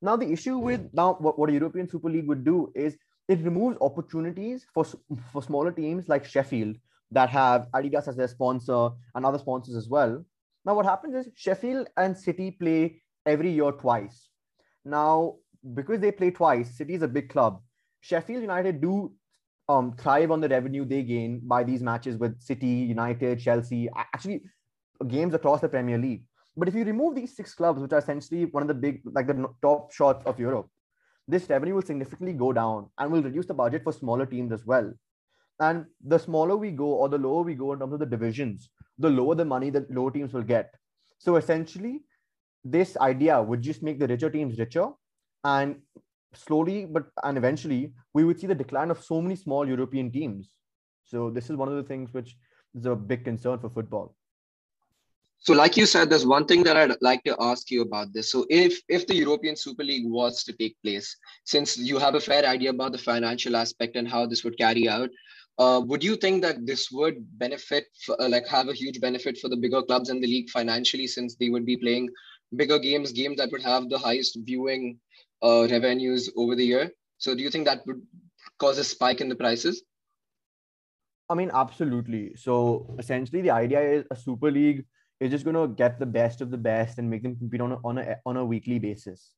Now, 0.00 0.16
the 0.16 0.30
issue 0.30 0.58
with 0.58 0.88
now 0.92 1.14
what, 1.18 1.38
what 1.38 1.50
a 1.50 1.52
European 1.52 1.88
Super 1.88 2.08
League 2.08 2.28
would 2.28 2.44
do 2.44 2.70
is 2.74 2.96
it 3.28 3.40
removes 3.40 3.76
opportunities 3.80 4.64
for, 4.72 4.86
for 5.32 5.42
smaller 5.42 5.72
teams 5.72 6.08
like 6.08 6.24
Sheffield 6.24 6.76
that 7.10 7.30
have 7.30 7.68
Adidas 7.74 8.08
as 8.08 8.16
their 8.16 8.28
sponsor 8.28 8.90
and 9.14 9.24
other 9.24 9.38
sponsors 9.38 9.76
as 9.76 9.88
well. 9.88 10.24
Now, 10.64 10.74
what 10.74 10.86
happens 10.86 11.14
is 11.14 11.32
Sheffield 11.34 11.88
and 11.96 12.16
City 12.16 12.50
play 12.50 13.02
every 13.24 13.50
year 13.50 13.72
twice. 13.72 14.28
Now, 14.84 15.36
because 15.74 16.00
they 16.00 16.12
play 16.12 16.30
twice, 16.30 16.76
City 16.76 16.94
is 16.94 17.02
a 17.02 17.08
big 17.08 17.30
club. 17.30 17.60
Sheffield 18.00 18.42
United 18.42 18.80
do 18.80 19.12
um, 19.68 19.94
thrive 19.96 20.30
on 20.30 20.40
the 20.40 20.48
revenue 20.48 20.84
they 20.84 21.02
gain 21.02 21.40
by 21.42 21.64
these 21.64 21.82
matches 21.82 22.16
with 22.16 22.40
City, 22.40 22.66
United, 22.66 23.40
Chelsea, 23.40 23.88
actually 23.96 24.42
games 25.06 25.34
across 25.34 25.60
the 25.60 25.68
Premier 25.68 25.98
League. 25.98 26.24
But 26.56 26.68
if 26.68 26.74
you 26.74 26.84
remove 26.84 27.14
these 27.14 27.36
six 27.36 27.54
clubs, 27.54 27.80
which 27.80 27.92
are 27.92 27.98
essentially 27.98 28.46
one 28.46 28.62
of 28.62 28.68
the 28.68 28.74
big, 28.74 29.00
like 29.04 29.26
the 29.26 29.46
top 29.62 29.92
shots 29.92 30.24
of 30.26 30.40
Europe, 30.40 30.68
this 31.28 31.48
revenue 31.48 31.74
will 31.74 31.82
significantly 31.82 32.32
go 32.32 32.52
down 32.52 32.88
and 32.98 33.12
will 33.12 33.22
reduce 33.22 33.46
the 33.46 33.54
budget 33.54 33.84
for 33.84 33.92
smaller 33.92 34.26
teams 34.26 34.50
as 34.50 34.64
well. 34.64 34.92
And 35.60 35.86
the 36.04 36.18
smaller 36.18 36.56
we 36.56 36.70
go 36.70 36.86
or 36.86 37.08
the 37.08 37.18
lower 37.18 37.42
we 37.42 37.54
go 37.54 37.72
in 37.72 37.80
terms 37.80 37.94
of 37.94 38.00
the 38.00 38.06
divisions, 38.06 38.70
the 38.98 39.10
lower 39.10 39.34
the 39.34 39.44
money 39.44 39.70
that 39.70 39.90
lower 39.90 40.10
teams 40.10 40.32
will 40.32 40.42
get. 40.42 40.72
So 41.18 41.36
essentially, 41.36 42.02
this 42.64 42.96
idea 42.98 43.42
would 43.42 43.62
just 43.62 43.82
make 43.82 43.98
the 43.98 44.06
richer 44.06 44.30
teams 44.30 44.58
richer. 44.58 44.88
And 45.44 45.76
slowly, 46.34 46.84
but 46.84 47.06
and 47.24 47.36
eventually, 47.36 47.92
we 48.14 48.24
would 48.24 48.38
see 48.38 48.46
the 48.46 48.54
decline 48.54 48.90
of 48.90 49.02
so 49.02 49.20
many 49.20 49.36
small 49.36 49.66
European 49.66 50.10
teams. 50.10 50.50
So 51.04 51.30
this 51.30 51.50
is 51.50 51.56
one 51.56 51.68
of 51.68 51.76
the 51.76 51.82
things 51.82 52.12
which 52.12 52.36
is 52.74 52.86
a 52.86 52.94
big 52.94 53.24
concern 53.24 53.58
for 53.58 53.70
football. 53.70 54.14
So, 55.40 55.54
like 55.54 55.76
you 55.76 55.86
said, 55.86 56.10
there's 56.10 56.26
one 56.26 56.46
thing 56.46 56.64
that 56.64 56.76
I'd 56.76 57.00
like 57.00 57.22
to 57.22 57.36
ask 57.38 57.70
you 57.70 57.82
about 57.82 58.12
this. 58.12 58.32
So, 58.32 58.44
if 58.50 58.80
if 58.88 59.06
the 59.06 59.14
European 59.14 59.54
Super 59.54 59.84
League 59.84 60.06
was 60.06 60.42
to 60.44 60.52
take 60.52 60.76
place, 60.82 61.16
since 61.44 61.78
you 61.78 61.98
have 61.98 62.16
a 62.16 62.20
fair 62.20 62.44
idea 62.44 62.70
about 62.70 62.90
the 62.90 62.98
financial 62.98 63.54
aspect 63.54 63.94
and 63.94 64.08
how 64.08 64.26
this 64.26 64.42
would 64.42 64.58
carry 64.58 64.88
out, 64.88 65.10
uh, 65.58 65.82
would 65.84 66.04
you 66.04 66.16
think 66.16 66.42
that 66.42 66.64
this 66.64 66.90
would 66.90 67.16
benefit, 67.38 67.86
uh, 68.08 68.28
like 68.28 68.46
have 68.46 68.68
a 68.68 68.72
huge 68.72 69.00
benefit 69.00 69.38
for 69.38 69.48
the 69.48 69.56
bigger 69.56 69.82
clubs 69.82 70.08
in 70.08 70.20
the 70.20 70.26
league 70.26 70.50
financially, 70.50 71.06
since 71.06 71.34
they 71.34 71.50
would 71.50 71.66
be 71.66 71.76
playing 71.76 72.08
bigger 72.56 72.78
games, 72.78 73.12
games 73.12 73.36
that 73.38 73.50
would 73.50 73.62
have 73.62 73.88
the 73.88 73.98
highest 73.98 74.38
viewing 74.44 74.98
uh, 75.42 75.66
revenues 75.70 76.30
over 76.36 76.54
the 76.54 76.64
year. 76.64 76.90
So 77.18 77.34
do 77.34 77.42
you 77.42 77.50
think 77.50 77.66
that 77.66 77.84
would 77.86 78.00
cause 78.58 78.78
a 78.78 78.84
spike 78.84 79.20
in 79.20 79.28
the 79.28 79.34
prices? 79.34 79.82
I 81.28 81.34
mean, 81.34 81.50
absolutely. 81.52 82.36
So 82.36 82.94
essentially, 82.98 83.42
the 83.42 83.50
idea 83.50 83.80
is 83.80 84.04
a 84.10 84.16
super 84.16 84.50
league 84.50 84.84
is 85.20 85.30
just 85.30 85.44
going 85.44 85.56
to 85.56 85.74
get 85.74 85.98
the 85.98 86.06
best 86.06 86.40
of 86.40 86.50
the 86.50 86.56
best 86.56 86.98
and 86.98 87.10
make 87.10 87.24
them 87.24 87.36
compete 87.36 87.60
on 87.60 87.72
a, 87.72 87.78
on 87.84 87.98
a, 87.98 88.16
on 88.24 88.36
a 88.36 88.44
weekly 88.44 88.78
basis. 88.78 89.32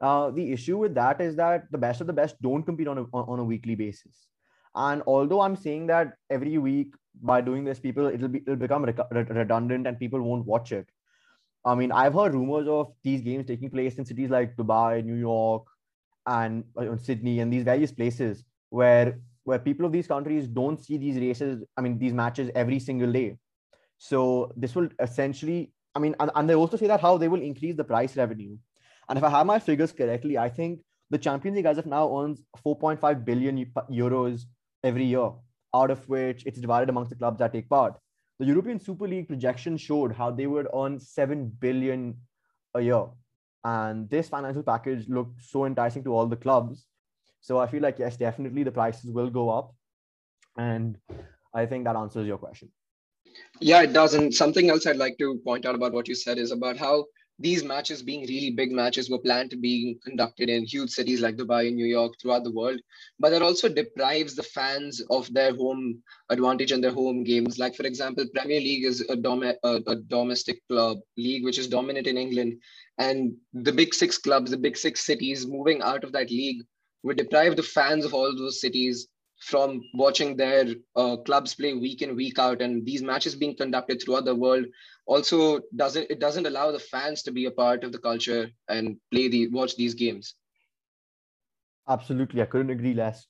Uh, 0.00 0.30
the 0.30 0.52
issue 0.52 0.76
with 0.76 0.94
that 0.94 1.20
is 1.20 1.36
that 1.36 1.64
the 1.70 1.78
best 1.78 2.00
of 2.00 2.06
the 2.06 2.12
best 2.12 2.40
don't 2.42 2.64
compete 2.64 2.88
on 2.88 2.98
a, 2.98 3.02
on 3.14 3.38
a 3.38 3.44
weekly 3.44 3.74
basis. 3.74 4.26
And 4.74 5.02
although 5.06 5.40
I'm 5.40 5.56
saying 5.56 5.88
that 5.88 6.14
every 6.30 6.58
week 6.58 6.94
by 7.22 7.40
doing 7.40 7.64
this, 7.64 7.78
people 7.78 8.06
it'll 8.06 8.28
be 8.28 8.38
it'll 8.38 8.56
become 8.56 8.84
redundant 8.84 9.86
and 9.86 9.98
people 9.98 10.20
won't 10.20 10.46
watch 10.46 10.72
it. 10.72 10.88
I 11.64 11.74
mean, 11.74 11.92
I've 11.92 12.14
heard 12.14 12.34
rumors 12.34 12.66
of 12.66 12.92
these 13.04 13.20
games 13.20 13.46
taking 13.46 13.70
place 13.70 13.96
in 13.96 14.04
cities 14.04 14.30
like 14.30 14.56
Dubai, 14.56 15.04
New 15.04 15.14
York, 15.14 15.64
and 16.26 16.64
uh, 16.76 16.96
Sydney, 16.96 17.40
and 17.40 17.52
these 17.52 17.64
various 17.64 17.92
places 17.92 18.44
where 18.70 19.18
where 19.44 19.58
people 19.58 19.84
of 19.84 19.92
these 19.92 20.06
countries 20.06 20.46
don't 20.46 20.82
see 20.82 20.96
these 20.96 21.16
races. 21.16 21.62
I 21.76 21.80
mean, 21.80 21.98
these 21.98 22.12
matches 22.12 22.50
every 22.54 22.78
single 22.78 23.12
day. 23.12 23.36
So 23.98 24.52
this 24.56 24.74
will 24.74 24.88
essentially, 25.00 25.72
I 25.94 25.98
mean, 25.98 26.16
and, 26.18 26.30
and 26.34 26.48
they 26.48 26.54
also 26.54 26.76
say 26.76 26.86
that 26.88 27.00
how 27.00 27.18
they 27.18 27.28
will 27.28 27.42
increase 27.42 27.76
the 27.76 27.84
price 27.84 28.16
revenue. 28.16 28.56
And 29.08 29.18
if 29.18 29.24
I 29.24 29.30
have 29.30 29.46
my 29.46 29.58
figures 29.58 29.92
correctly, 29.92 30.38
I 30.38 30.48
think 30.48 30.80
the 31.10 31.18
Champions 31.18 31.56
League 31.56 31.66
as 31.66 31.78
of 31.78 31.86
now 31.86 32.18
earns 32.18 32.40
4.5 32.64 33.24
billion 33.24 33.64
euros 33.90 34.46
every 34.84 35.04
year, 35.04 35.30
out 35.74 35.90
of 35.90 36.08
which 36.08 36.44
it's 36.46 36.60
divided 36.60 36.88
amongst 36.88 37.10
the 37.10 37.16
clubs 37.16 37.38
that 37.38 37.52
take 37.52 37.68
part. 37.68 37.94
The 38.38 38.46
European 38.46 38.80
Super 38.80 39.06
League 39.06 39.28
projection 39.28 39.76
showed 39.76 40.12
how 40.12 40.30
they 40.30 40.46
would 40.46 40.66
earn 40.74 40.98
7 40.98 41.52
billion 41.60 42.16
a 42.74 42.80
year. 42.80 43.06
And 43.64 44.10
this 44.10 44.28
financial 44.28 44.62
package 44.62 45.08
looked 45.08 45.42
so 45.42 45.66
enticing 45.66 46.02
to 46.04 46.14
all 46.14 46.26
the 46.26 46.36
clubs. 46.36 46.86
So 47.40 47.58
I 47.58 47.66
feel 47.66 47.82
like, 47.82 47.98
yes, 47.98 48.16
definitely 48.16 48.64
the 48.64 48.72
prices 48.72 49.12
will 49.12 49.30
go 49.30 49.50
up. 49.50 49.74
And 50.56 50.98
I 51.54 51.66
think 51.66 51.84
that 51.84 51.96
answers 51.96 52.26
your 52.26 52.38
question. 52.38 52.70
Yeah, 53.60 53.82
it 53.82 53.92
does. 53.92 54.14
And 54.14 54.34
something 54.34 54.70
else 54.70 54.86
I'd 54.86 54.96
like 54.96 55.16
to 55.18 55.40
point 55.44 55.64
out 55.64 55.74
about 55.74 55.92
what 55.92 56.08
you 56.08 56.14
said 56.14 56.38
is 56.38 56.50
about 56.50 56.76
how 56.76 57.06
these 57.42 57.64
matches 57.64 58.02
being 58.02 58.22
really 58.22 58.50
big 58.50 58.70
matches 58.70 59.10
were 59.10 59.18
planned 59.18 59.50
to 59.50 59.56
be 59.56 59.98
conducted 60.04 60.48
in 60.48 60.64
huge 60.64 60.90
cities 60.90 61.20
like 61.20 61.36
Dubai 61.36 61.66
and 61.66 61.76
New 61.76 61.86
York 61.86 62.12
throughout 62.20 62.44
the 62.44 62.52
world, 62.52 62.80
but 63.18 63.30
that 63.30 63.42
also 63.42 63.68
deprives 63.68 64.34
the 64.34 64.42
fans 64.42 65.02
of 65.10 65.32
their 65.34 65.54
home 65.54 66.02
advantage 66.30 66.72
and 66.72 66.82
their 66.82 66.92
home 66.92 67.24
games. 67.24 67.58
Like 67.58 67.74
for 67.74 67.84
example, 67.84 68.24
Premier 68.32 68.60
League 68.60 68.84
is 68.84 69.00
a, 69.08 69.16
dom- 69.16 69.42
a, 69.42 69.54
a 69.86 69.96
domestic 69.96 70.60
club 70.68 70.98
league 71.16 71.44
which 71.44 71.58
is 71.58 71.66
dominant 71.66 72.06
in 72.06 72.16
England, 72.16 72.54
and 72.98 73.34
the 73.52 73.72
big 73.72 73.92
six 73.92 74.18
clubs, 74.18 74.50
the 74.50 74.56
big 74.56 74.76
six 74.76 75.04
cities 75.04 75.46
moving 75.46 75.82
out 75.82 76.04
of 76.04 76.12
that 76.12 76.30
league 76.30 76.62
would 77.02 77.16
deprive 77.16 77.56
the 77.56 77.62
fans 77.62 78.04
of 78.04 78.14
all 78.14 78.34
those 78.36 78.60
cities 78.60 79.08
from 79.42 79.82
watching 79.94 80.36
their 80.36 80.66
uh, 80.94 81.16
clubs 81.16 81.54
play 81.54 81.74
week 81.74 82.02
in 82.02 82.14
week 82.14 82.38
out 82.38 82.62
and 82.62 82.86
these 82.86 83.02
matches 83.02 83.34
being 83.34 83.56
conducted 83.56 84.00
throughout 84.00 84.24
the 84.24 84.34
world 84.34 84.64
also 85.06 85.60
doesn't 85.74 86.10
it 86.10 86.20
doesn't 86.20 86.46
allow 86.46 86.70
the 86.70 86.78
fans 86.78 87.22
to 87.22 87.32
be 87.32 87.46
a 87.46 87.50
part 87.50 87.82
of 87.82 87.92
the 87.92 87.98
culture 87.98 88.48
and 88.68 88.96
play 89.10 89.28
the 89.28 89.48
watch 89.48 89.74
these 89.76 89.94
games. 89.94 90.34
Absolutely. 91.88 92.40
I 92.40 92.44
couldn't 92.44 92.70
agree 92.70 92.94
less 92.94 93.26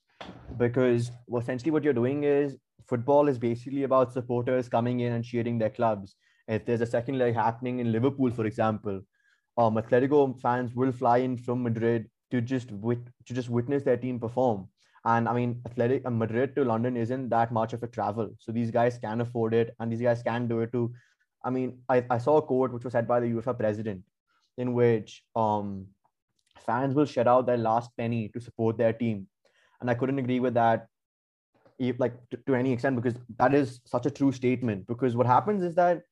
because 0.58 1.10
essentially 1.34 1.70
what 1.70 1.82
you're 1.82 1.94
doing 1.94 2.24
is 2.24 2.58
football 2.86 3.28
is 3.28 3.38
basically 3.38 3.84
about 3.84 4.12
supporters 4.12 4.68
coming 4.68 5.00
in 5.00 5.12
and 5.12 5.24
cheering 5.24 5.58
their 5.58 5.70
clubs. 5.70 6.14
If 6.46 6.66
there's 6.66 6.82
a 6.82 6.86
second 6.86 7.18
leg 7.18 7.34
happening 7.34 7.78
in 7.78 7.92
liverpool 7.92 8.30
for 8.30 8.44
example 8.44 9.00
um 9.58 9.74
atletico 9.76 10.40
fans 10.40 10.74
will 10.74 10.92
fly 10.92 11.18
in 11.18 11.36
from 11.36 11.62
madrid 11.62 12.08
to 12.30 12.40
just 12.40 12.70
wit- 12.72 13.10
to 13.26 13.34
just 13.34 13.50
witness 13.50 13.82
their 13.82 13.96
team 13.96 14.18
perform 14.18 14.66
and 15.04 15.28
I 15.28 15.32
mean, 15.32 15.60
Athletic 15.66 16.06
uh, 16.06 16.10
Madrid 16.10 16.54
to 16.56 16.64
London 16.64 16.96
isn't 16.96 17.28
that 17.30 17.52
much 17.52 17.72
of 17.72 17.82
a 17.82 17.88
travel. 17.88 18.30
So 18.38 18.52
these 18.52 18.70
guys 18.70 18.98
can 18.98 19.20
afford 19.20 19.52
it 19.52 19.74
and 19.80 19.90
these 19.90 20.00
guys 20.00 20.22
can 20.22 20.46
do 20.46 20.60
it 20.60 20.72
too. 20.72 20.92
I 21.44 21.50
mean, 21.50 21.78
I, 21.88 22.04
I 22.08 22.18
saw 22.18 22.36
a 22.36 22.42
quote 22.42 22.72
which 22.72 22.84
was 22.84 22.92
said 22.92 23.08
by 23.08 23.18
the 23.18 23.26
UEFA 23.26 23.58
president 23.58 24.02
in 24.58 24.74
which 24.74 25.24
um, 25.34 25.86
fans 26.60 26.94
will 26.94 27.04
shed 27.04 27.26
out 27.26 27.46
their 27.46 27.56
last 27.56 27.90
penny 27.96 28.28
to 28.28 28.40
support 28.40 28.78
their 28.78 28.92
team. 28.92 29.26
And 29.80 29.90
I 29.90 29.94
couldn't 29.94 30.20
agree 30.20 30.38
with 30.38 30.54
that 30.54 30.86
like 31.98 32.14
to, 32.30 32.36
to 32.46 32.54
any 32.54 32.72
extent 32.72 32.94
because 32.96 33.18
that 33.38 33.54
is 33.54 33.80
such 33.86 34.06
a 34.06 34.10
true 34.10 34.30
statement 34.30 34.86
because 34.86 35.16
what 35.16 35.26
happens 35.26 35.62
is 35.62 35.74
that 35.74 36.02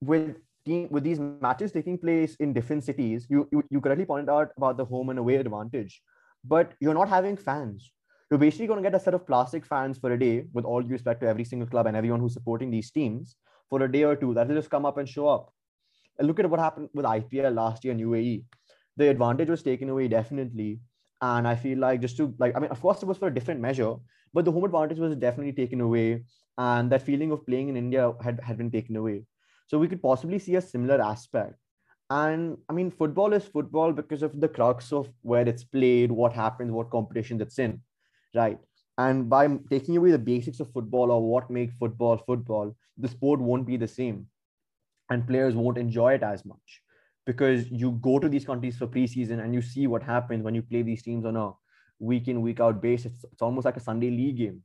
with 0.00 0.36
team 0.66 0.88
with 0.90 1.04
these 1.04 1.20
matches 1.20 1.70
taking 1.70 1.96
place 1.96 2.34
in 2.36 2.52
different 2.52 2.82
cities 2.82 3.26
you, 3.28 3.46
you 3.52 3.62
you 3.70 3.80
correctly 3.80 4.04
pointed 4.04 4.28
out 4.28 4.48
about 4.56 4.76
the 4.76 4.84
home 4.84 5.10
and 5.10 5.18
away 5.18 5.36
advantage 5.36 6.02
but 6.42 6.72
you're 6.80 6.94
not 6.94 7.08
having 7.08 7.36
fans 7.36 7.92
you're 8.30 8.38
basically 8.38 8.66
going 8.66 8.82
to 8.82 8.88
get 8.88 8.94
a 8.98 9.02
set 9.02 9.14
of 9.14 9.26
plastic 9.26 9.64
fans 9.66 9.98
for 9.98 10.12
a 10.12 10.18
day, 10.18 10.44
with 10.52 10.64
all 10.64 10.82
due 10.82 10.92
respect 10.92 11.20
to 11.20 11.28
every 11.28 11.44
single 11.44 11.68
club 11.68 11.86
and 11.86 11.96
everyone 11.96 12.20
who's 12.20 12.32
supporting 12.32 12.70
these 12.70 12.90
teams, 12.90 13.36
for 13.68 13.82
a 13.82 13.90
day 13.90 14.04
or 14.04 14.16
two. 14.16 14.34
That'll 14.34 14.56
just 14.56 14.70
come 14.70 14.86
up 14.86 14.98
and 14.98 15.08
show 15.08 15.28
up. 15.28 15.52
And 16.18 16.28
look 16.28 16.38
at 16.38 16.48
what 16.48 16.60
happened 16.60 16.90
with 16.94 17.04
IPL 17.04 17.54
last 17.54 17.84
year 17.84 17.92
in 17.92 18.00
UAE. 18.00 18.44
The 18.96 19.08
advantage 19.08 19.50
was 19.50 19.62
taken 19.62 19.88
away 19.88 20.08
definitely. 20.08 20.80
And 21.20 21.48
I 21.48 21.56
feel 21.56 21.78
like 21.78 22.00
just 22.00 22.16
to 22.18 22.34
like, 22.38 22.56
I 22.56 22.60
mean, 22.60 22.70
of 22.70 22.80
course 22.80 23.02
it 23.02 23.06
was 23.06 23.18
for 23.18 23.28
a 23.28 23.34
different 23.34 23.60
measure, 23.60 23.94
but 24.32 24.44
the 24.44 24.52
home 24.52 24.64
advantage 24.64 24.98
was 24.98 25.16
definitely 25.16 25.52
taken 25.52 25.80
away. 25.80 26.24
And 26.56 26.90
that 26.92 27.02
feeling 27.02 27.32
of 27.32 27.44
playing 27.46 27.68
in 27.68 27.76
India 27.76 28.12
had, 28.22 28.40
had 28.40 28.58
been 28.58 28.70
taken 28.70 28.96
away. 28.96 29.24
So 29.66 29.78
we 29.78 29.88
could 29.88 30.02
possibly 30.02 30.38
see 30.38 30.54
a 30.54 30.60
similar 30.60 31.00
aspect. 31.00 31.56
And 32.10 32.58
I 32.68 32.74
mean, 32.74 32.90
football 32.90 33.32
is 33.32 33.44
football 33.44 33.92
because 33.92 34.22
of 34.22 34.40
the 34.40 34.48
crux 34.48 34.92
of 34.92 35.08
where 35.22 35.48
it's 35.48 35.64
played, 35.64 36.12
what 36.12 36.32
happens, 36.32 36.70
what 36.70 36.90
competition 36.90 37.40
it's 37.40 37.58
in 37.58 37.80
right? 38.34 38.58
And 38.98 39.28
by 39.28 39.48
taking 39.70 39.96
away 39.96 40.10
the 40.12 40.18
basics 40.18 40.60
of 40.60 40.72
football 40.72 41.10
or 41.10 41.22
what 41.22 41.50
makes 41.50 41.74
football 41.74 42.18
football, 42.18 42.76
the 42.96 43.08
sport 43.08 43.40
won't 43.40 43.66
be 43.66 43.76
the 43.76 43.88
same, 43.88 44.26
and 45.10 45.26
players 45.26 45.54
won't 45.54 45.78
enjoy 45.78 46.14
it 46.14 46.22
as 46.22 46.44
much 46.44 46.82
because 47.26 47.70
you 47.70 47.92
go 48.02 48.18
to 48.18 48.28
these 48.28 48.44
countries 48.44 48.76
for 48.76 48.86
preseason 48.86 49.42
and 49.42 49.54
you 49.54 49.62
see 49.62 49.86
what 49.86 50.02
happens 50.02 50.44
when 50.44 50.54
you 50.54 50.62
play 50.62 50.82
these 50.82 51.02
teams 51.02 51.24
on 51.24 51.36
a 51.36 51.52
week 51.98 52.28
in 52.28 52.42
week 52.42 52.60
out 52.60 52.80
basis. 52.82 53.12
It's, 53.12 53.24
it's 53.32 53.42
almost 53.42 53.64
like 53.64 53.76
a 53.76 53.80
Sunday 53.80 54.10
league 54.10 54.36
game. 54.36 54.62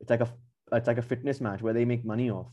It's 0.00 0.10
like 0.10 0.20
a 0.20 0.28
it's 0.72 0.86
like 0.86 0.98
a 0.98 1.02
fitness 1.02 1.40
match 1.40 1.62
where 1.62 1.72
they 1.72 1.84
make 1.84 2.04
money 2.04 2.30
off. 2.30 2.48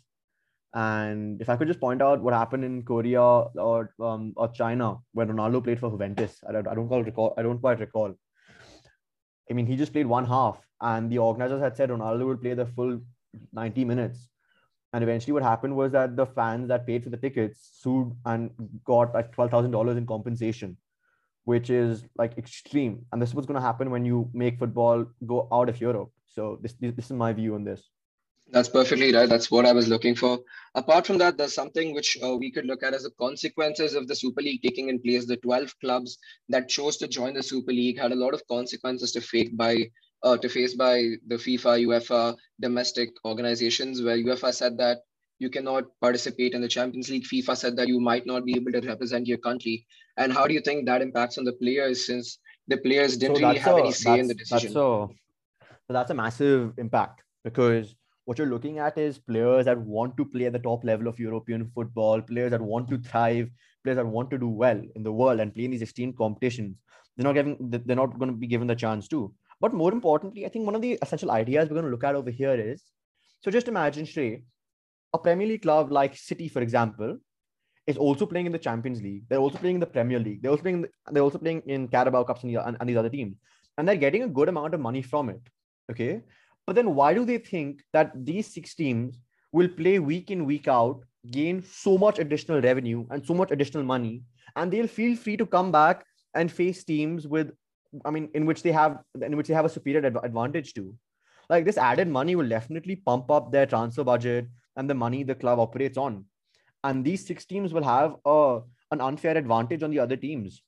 And 0.74 1.40
if 1.42 1.50
I 1.50 1.56
could 1.56 1.68
just 1.68 1.80
point 1.80 2.02
out 2.02 2.22
what 2.22 2.34
happened 2.34 2.64
in 2.64 2.84
Korea 2.84 3.22
or 3.22 3.94
um, 4.02 4.34
or 4.36 4.50
China 4.50 4.98
when 5.14 5.28
Ronaldo 5.28 5.64
played 5.64 5.80
for 5.80 5.92
Juventus, 5.92 6.44
I 6.48 6.52
don't, 6.52 6.68
I 6.68 6.74
don't 6.74 6.90
recall. 6.90 7.34
I 7.38 7.44
don't 7.44 7.60
quite 7.60 7.80
recall. 7.80 8.16
I 9.50 9.54
mean, 9.54 9.66
he 9.66 9.76
just 9.76 9.94
played 9.94 10.06
one 10.06 10.26
half, 10.26 10.66
and 10.82 11.12
the 11.12 11.18
organizers 11.18 11.62
had 11.62 11.76
said 11.76 11.90
Ronaldo 11.90 12.28
would 12.28 12.42
play 12.42 12.54
the 12.54 12.66
full 12.66 13.02
90 13.52 13.86
minutes. 13.86 14.30
And 14.94 15.04
eventually, 15.04 15.34
what 15.34 15.44
happened 15.44 15.76
was 15.76 15.92
that 15.94 16.16
the 16.16 16.26
fans 16.26 16.68
that 16.68 16.86
paid 16.86 17.04
for 17.04 17.10
the 17.10 17.18
tickets 17.18 17.70
sued 17.82 18.16
and 18.26 18.52
got 18.86 19.14
like 19.14 19.36
$12,000 19.36 19.98
in 19.98 20.06
compensation, 20.06 20.78
which 21.46 21.70
is 21.70 22.06
like 22.16 22.38
extreme. 22.38 23.06
And 23.12 23.22
this 23.22 23.30
is 23.30 23.36
what's 23.36 23.48
going 23.48 23.60
to 23.60 23.66
happen 23.66 23.90
when 23.90 24.06
you 24.06 24.30
make 24.34 24.60
football 24.60 25.06
go 25.26 25.48
out 25.52 25.68
of 25.68 25.82
Europe. 25.82 26.12
So, 26.28 26.60
this, 26.62 26.74
this 26.80 27.06
is 27.06 27.12
my 27.12 27.34
view 27.34 27.56
on 27.56 27.64
this. 27.64 27.90
That's 28.54 28.70
perfectly 28.70 29.12
right. 29.12 29.28
That's 29.28 29.50
what 29.50 29.66
I 29.66 29.72
was 29.74 29.88
looking 29.88 30.14
for. 30.14 30.40
Apart 30.76 31.08
from 31.08 31.18
that, 31.18 31.38
there's 31.38 31.56
something 31.56 31.92
which 31.92 32.16
uh, 32.24 32.36
we 32.36 32.52
could 32.52 32.66
look 32.66 32.84
at 32.84 32.94
as 32.94 33.02
the 33.02 33.10
consequences 33.20 33.96
of 33.96 34.08
the 34.08 34.16
Super 34.16 34.44
League 34.44 34.62
taking 34.62 34.90
in 34.90 35.02
place. 35.02 35.26
The 35.26 35.38
12 35.38 35.74
clubs 35.80 36.20
that 36.50 36.70
chose 36.70 36.98
to 36.98 37.08
join 37.08 37.34
the 37.34 37.42
Super 37.42 37.72
League 37.72 38.00
had 38.00 38.12
a 38.12 38.16
lot 38.16 38.36
of 38.36 38.48
consequences 38.48 39.12
to 39.14 39.22
face 39.22 39.50
by 39.50 39.90
uh, 40.22 40.38
to 40.38 40.48
face 40.48 40.76
by 40.76 41.16
the 41.28 41.36
FIFA, 41.36 41.84
UEFA, 41.88 42.36
domestic 42.62 43.10
organizations, 43.26 44.04
where 44.04 44.18
UEFA 44.18 44.54
said 44.54 44.78
that 44.78 45.00
you 45.40 45.50
cannot 45.50 45.86
participate 46.00 46.54
in 46.54 46.62
the 46.62 46.68
Champions 46.68 47.10
League. 47.10 47.26
FIFA 47.26 47.58
said 47.58 47.76
that 47.78 47.88
you 47.88 48.00
might 48.00 48.28
not 48.28 48.46
be 48.46 48.56
able 48.56 48.72
to 48.72 48.82
represent 48.88 49.26
your 49.26 49.40
country. 49.40 49.86
And 50.18 50.32
how 50.32 50.46
do 50.46 50.54
you 50.54 50.62
think 50.62 50.86
that 50.86 51.02
impacts 51.02 51.40
on 51.40 51.44
the 51.44 51.54
players 51.54 52.06
since 52.06 52.38
the 52.68 52.78
players 52.78 53.18
didn't 53.18 53.38
so 53.38 53.48
really 53.48 53.58
have 53.58 53.78
a, 53.78 53.80
any 53.80 53.92
say 53.92 54.20
in 54.20 54.28
the 54.28 54.36
decision? 54.36 54.68
That's 54.68 54.74
so, 54.74 55.10
so 55.88 55.94
that's 55.94 56.12
a 56.12 56.14
massive 56.14 56.78
impact 56.78 57.24
because 57.44 57.96
what 58.26 58.38
you're 58.38 58.48
looking 58.48 58.80
at 58.80 58.98
is 58.98 59.18
players 59.18 59.66
that 59.66 59.80
want 59.80 60.16
to 60.18 60.26
play 60.26 60.46
at 60.46 60.54
the 60.54 60.60
top 60.60 60.84
level 60.84 61.08
of 61.08 61.20
European 61.20 61.70
football, 61.76 62.22
players 62.22 62.52
that 62.52 62.62
want 62.62 62.90
to 62.90 62.98
thrive, 62.98 63.50
players 63.84 63.98
that 63.98 64.06
want 64.06 64.32
to 64.32 64.38
do 64.38 64.48
well 64.48 64.82
in 64.96 65.04
the 65.04 65.12
world 65.12 65.40
and 65.40 65.54
play 65.54 65.66
in 65.66 65.72
these 65.72 65.82
esteemed 65.82 66.18
competitions. 66.18 66.78
They're 67.18 67.26
not 67.26 67.34
given, 67.34 67.58
they're 67.60 67.96
not 67.96 68.18
going 68.18 68.32
to 68.32 68.38
be 68.38 68.48
given 68.48 68.68
the 68.68 68.76
chance 68.76 69.08
to. 69.10 69.34
But 69.60 69.74
more 69.74 69.92
importantly, 69.92 70.46
I 70.46 70.50
think 70.50 70.66
one 70.66 70.76
of 70.76 70.82
the 70.82 70.98
essential 71.02 71.32
ideas 71.32 71.70
we're 71.70 71.76
going 71.76 71.86
to 71.86 71.92
look 71.92 72.04
at 72.04 72.16
over 72.16 72.32
here 72.32 72.56
is 72.56 72.84
so 73.44 73.52
just 73.52 73.68
imagine, 73.68 74.06
Shrey, 74.06 74.44
a 75.14 75.18
Premier 75.18 75.46
League 75.46 75.64
club 75.64 75.92
like 75.92 76.16
City, 76.16 76.48
for 76.48 76.62
example, 76.62 77.18
is 77.86 77.98
also 77.98 78.26
playing 78.26 78.46
in 78.46 78.54
the 78.54 78.58
Champions 78.58 79.02
League. 79.02 79.24
They're 79.28 79.40
also 79.40 79.58
playing 79.58 79.76
in 79.76 79.80
the 79.82 79.86
Premier 79.86 80.18
League. 80.18 80.42
They're 80.42 80.52
also 80.52 80.64
playing. 80.64 80.86
They're 81.12 81.24
also 81.24 81.40
playing 81.40 81.64
in 81.66 81.90
Carabao 81.90 82.24
Cups 82.24 82.44
and, 82.44 82.56
and, 82.56 82.78
and 82.80 82.90
these 82.90 82.96
other 82.96 83.10
teams, 83.10 83.36
and 83.78 83.86
they're 83.86 83.98
getting 83.98 84.24
a 84.24 84.30
good 84.30 84.48
amount 84.48 84.74
of 84.74 84.80
money 84.80 85.02
from 85.02 85.30
it. 85.30 85.42
Okay, 85.92 86.22
but 86.66 86.76
then 86.76 86.96
why 86.96 87.14
do 87.14 87.26
they 87.26 87.38
think 87.38 87.82
that 87.94 88.12
these 88.26 88.54
six 88.54 88.76
teams 88.76 89.20
will 89.52 89.68
play 89.68 90.00
week 90.00 90.32
in, 90.32 90.46
week 90.46 90.68
out, 90.68 91.04
gain 91.32 91.64
so 91.64 91.98
much 91.98 92.20
additional 92.20 92.62
revenue 92.62 93.06
and 93.12 93.26
so 93.26 93.34
much 93.34 93.52
additional 93.52 93.84
money 93.84 94.24
and 94.56 94.72
they'll 94.72 94.88
feel 94.88 95.16
free 95.16 95.38
to 95.38 95.46
come 95.46 95.72
back 95.72 96.06
and 96.36 96.52
face 96.52 96.84
teams 96.84 97.28
with, 97.28 97.52
I 98.06 98.12
mean, 98.12 98.30
in 98.34 98.46
which 98.46 98.64
they 98.64 98.72
have 98.72 99.00
in 99.22 99.38
which 99.38 99.48
they 99.48 99.54
have 99.54 99.66
a 99.66 99.70
superior 99.70 100.06
advantage 100.24 100.74
to. 100.76 100.94
Like 101.50 101.66
this 101.66 101.78
added 101.78 102.08
money 102.08 102.36
will 102.36 102.48
definitely 102.48 102.96
pump 102.96 103.30
up 103.30 103.52
their 103.52 103.66
transfer 103.66 104.04
budget 104.04 104.48
and 104.76 104.90
the 104.90 104.96
money 104.96 105.24
the 105.24 105.36
club 105.36 105.60
operates 105.60 105.98
on, 105.98 106.26
and 106.84 107.04
these 107.06 107.26
six 107.26 107.46
teams 107.46 107.74
will 107.74 107.84
have 107.84 108.16
a 108.26 108.62
an 108.92 109.02
unfair 109.02 109.38
advantage 109.38 109.84
on 109.84 109.92
the 109.92 110.00
other 110.00 110.16
teams, 110.16 110.62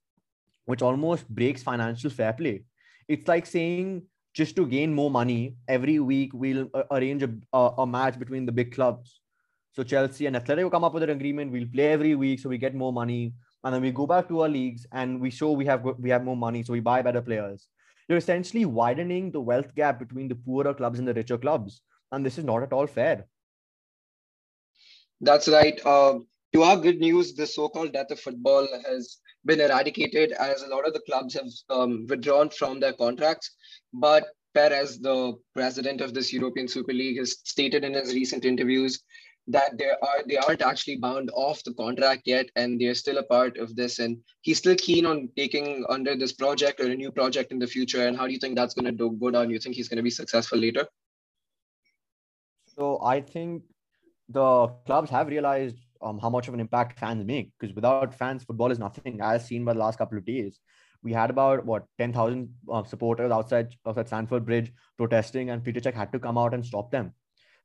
which 0.65 0.81
almost 0.81 1.27
breaks 1.29 1.63
financial 1.63 2.09
fair 2.09 2.33
play. 2.33 2.63
It's 3.07 3.27
like 3.27 3.45
saying 3.45 4.03
just 4.35 4.55
to 4.55 4.65
gain 4.67 4.93
more 4.93 5.09
money 5.09 5.55
every 5.67 5.99
week 5.99 6.31
we'll 6.33 6.67
uh, 6.73 6.83
arrange 6.91 7.23
a, 7.23 7.29
a, 7.53 7.87
match 7.87 8.19
between 8.19 8.45
the 8.45 8.51
big 8.51 8.73
clubs 8.73 9.21
so 9.75 9.83
Chelsea 9.83 10.25
and 10.25 10.37
Athletic 10.37 10.63
will 10.63 10.71
come 10.71 10.85
up 10.85 10.93
with 10.93 11.03
an 11.03 11.09
agreement. 11.09 11.51
We'll 11.51 11.67
play 11.67 11.91
every 11.91 12.15
week, 12.15 12.39
so 12.39 12.47
we 12.47 12.57
get 12.57 12.73
more 12.73 12.93
money, 12.93 13.33
and 13.65 13.73
then 13.73 13.81
we 13.81 13.91
go 13.91 14.07
back 14.07 14.29
to 14.29 14.43
our 14.43 14.47
leagues 14.47 14.85
and 14.93 15.19
we 15.19 15.29
show 15.29 15.51
we 15.51 15.65
have 15.65 15.83
we 15.99 16.09
have 16.09 16.23
more 16.23 16.37
money, 16.37 16.63
so 16.63 16.71
we 16.71 16.79
buy 16.79 17.01
better 17.01 17.21
players. 17.21 17.67
You're 18.07 18.19
essentially 18.19 18.63
widening 18.63 19.31
the 19.31 19.41
wealth 19.41 19.75
gap 19.75 19.99
between 19.99 20.29
the 20.29 20.35
poorer 20.35 20.73
clubs 20.73 20.99
and 20.99 21.05
the 21.05 21.13
richer 21.13 21.37
clubs, 21.37 21.81
and 22.13 22.25
this 22.25 22.37
is 22.37 22.45
not 22.45 22.63
at 22.63 22.71
all 22.71 22.87
fair. 22.87 23.25
That's 25.19 25.49
right. 25.49 25.77
Uh, 25.85 26.19
to 26.53 26.63
our 26.63 26.77
good 26.77 26.99
news, 26.99 27.35
the 27.35 27.45
so-called 27.45 27.91
death 27.91 28.11
of 28.11 28.19
football 28.21 28.65
has 28.87 29.17
been 29.45 29.59
eradicated 29.61 30.31
as 30.33 30.63
a 30.63 30.67
lot 30.67 30.87
of 30.87 30.93
the 30.93 31.01
clubs 31.01 31.33
have 31.33 31.49
um, 31.69 32.05
withdrawn 32.07 32.49
from 32.49 32.79
their 32.79 32.93
contracts. 32.93 33.51
But 33.93 34.25
Perez, 34.53 34.99
the 34.99 35.33
president 35.53 36.01
of 36.01 36.13
this 36.13 36.31
European 36.31 36.67
Super 36.67 36.93
League, 36.93 37.17
has 37.17 37.37
stated 37.43 37.83
in 37.83 37.93
his 37.93 38.13
recent 38.13 38.45
interviews 38.45 39.01
that 39.47 39.77
they 39.77 39.89
are 39.89 40.23
they 40.27 40.37
aren't 40.37 40.63
actually 40.63 40.95
bound 40.97 41.29
off 41.35 41.63
the 41.63 41.73
contract 41.73 42.23
yet 42.25 42.47
and 42.55 42.81
they're 42.81 42.95
still 42.95 43.19
a 43.19 43.23
part 43.23 43.57
of 43.57 43.75
this. 43.75 43.99
And 43.99 44.17
he's 44.41 44.57
still 44.57 44.75
keen 44.75 45.05
on 45.05 45.29
taking 45.37 45.85
under 45.89 46.15
this 46.15 46.31
project 46.33 46.79
or 46.79 46.85
a 46.85 46.95
new 46.95 47.11
project 47.11 47.51
in 47.51 47.59
the 47.59 47.67
future. 47.67 48.07
And 48.07 48.17
how 48.17 48.25
do 48.25 48.33
you 48.33 48.39
think 48.39 48.55
that's 48.55 48.73
going 48.73 48.97
to 48.97 49.11
go 49.11 49.29
down? 49.29 49.51
You 49.51 49.59
think 49.59 49.75
he's 49.75 49.89
going 49.89 49.97
to 49.97 50.03
be 50.03 50.09
successful 50.09 50.57
later? 50.57 50.87
So 52.75 52.99
i 53.01 53.21
think 53.21 53.63
the 54.27 54.67
clubs 54.85 55.09
have 55.09 55.27
realized 55.27 55.77
um, 56.01 56.19
how 56.19 56.29
much 56.29 56.47
of 56.47 56.53
an 56.53 56.59
impact 56.59 56.99
fans 56.99 57.25
make 57.25 57.51
because 57.59 57.75
without 57.75 58.13
fans 58.13 58.43
football 58.43 58.71
is 58.71 58.79
nothing 58.79 59.19
as 59.21 59.45
seen 59.45 59.65
by 59.65 59.73
the 59.73 59.79
last 59.79 59.97
couple 59.97 60.17
of 60.17 60.25
days 60.25 60.59
we 61.03 61.13
had 61.13 61.29
about 61.29 61.65
what 61.65 61.85
10,000 61.99 62.49
uh, 62.71 62.83
supporters 62.83 63.31
outside 63.31 63.75
outside 63.87 64.07
Stamford 64.07 64.45
Bridge 64.45 64.73
protesting 64.97 65.51
and 65.51 65.63
Peter 65.63 65.79
Cech 65.79 65.93
had 65.93 66.11
to 66.11 66.19
come 66.19 66.37
out 66.37 66.53
and 66.53 66.65
stop 66.65 66.91
them 66.91 67.13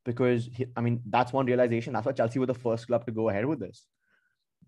because 0.05 0.49
he, 0.53 0.65
I 0.75 0.81
mean 0.81 1.01
that's 1.09 1.33
one 1.33 1.45
realization. 1.45 1.93
That's 1.93 2.05
why 2.05 2.13
Chelsea 2.13 2.39
were 2.39 2.45
the 2.45 2.53
first 2.53 2.87
club 2.87 3.05
to 3.05 3.11
go 3.11 3.29
ahead 3.29 3.45
with 3.45 3.59
this 3.59 3.85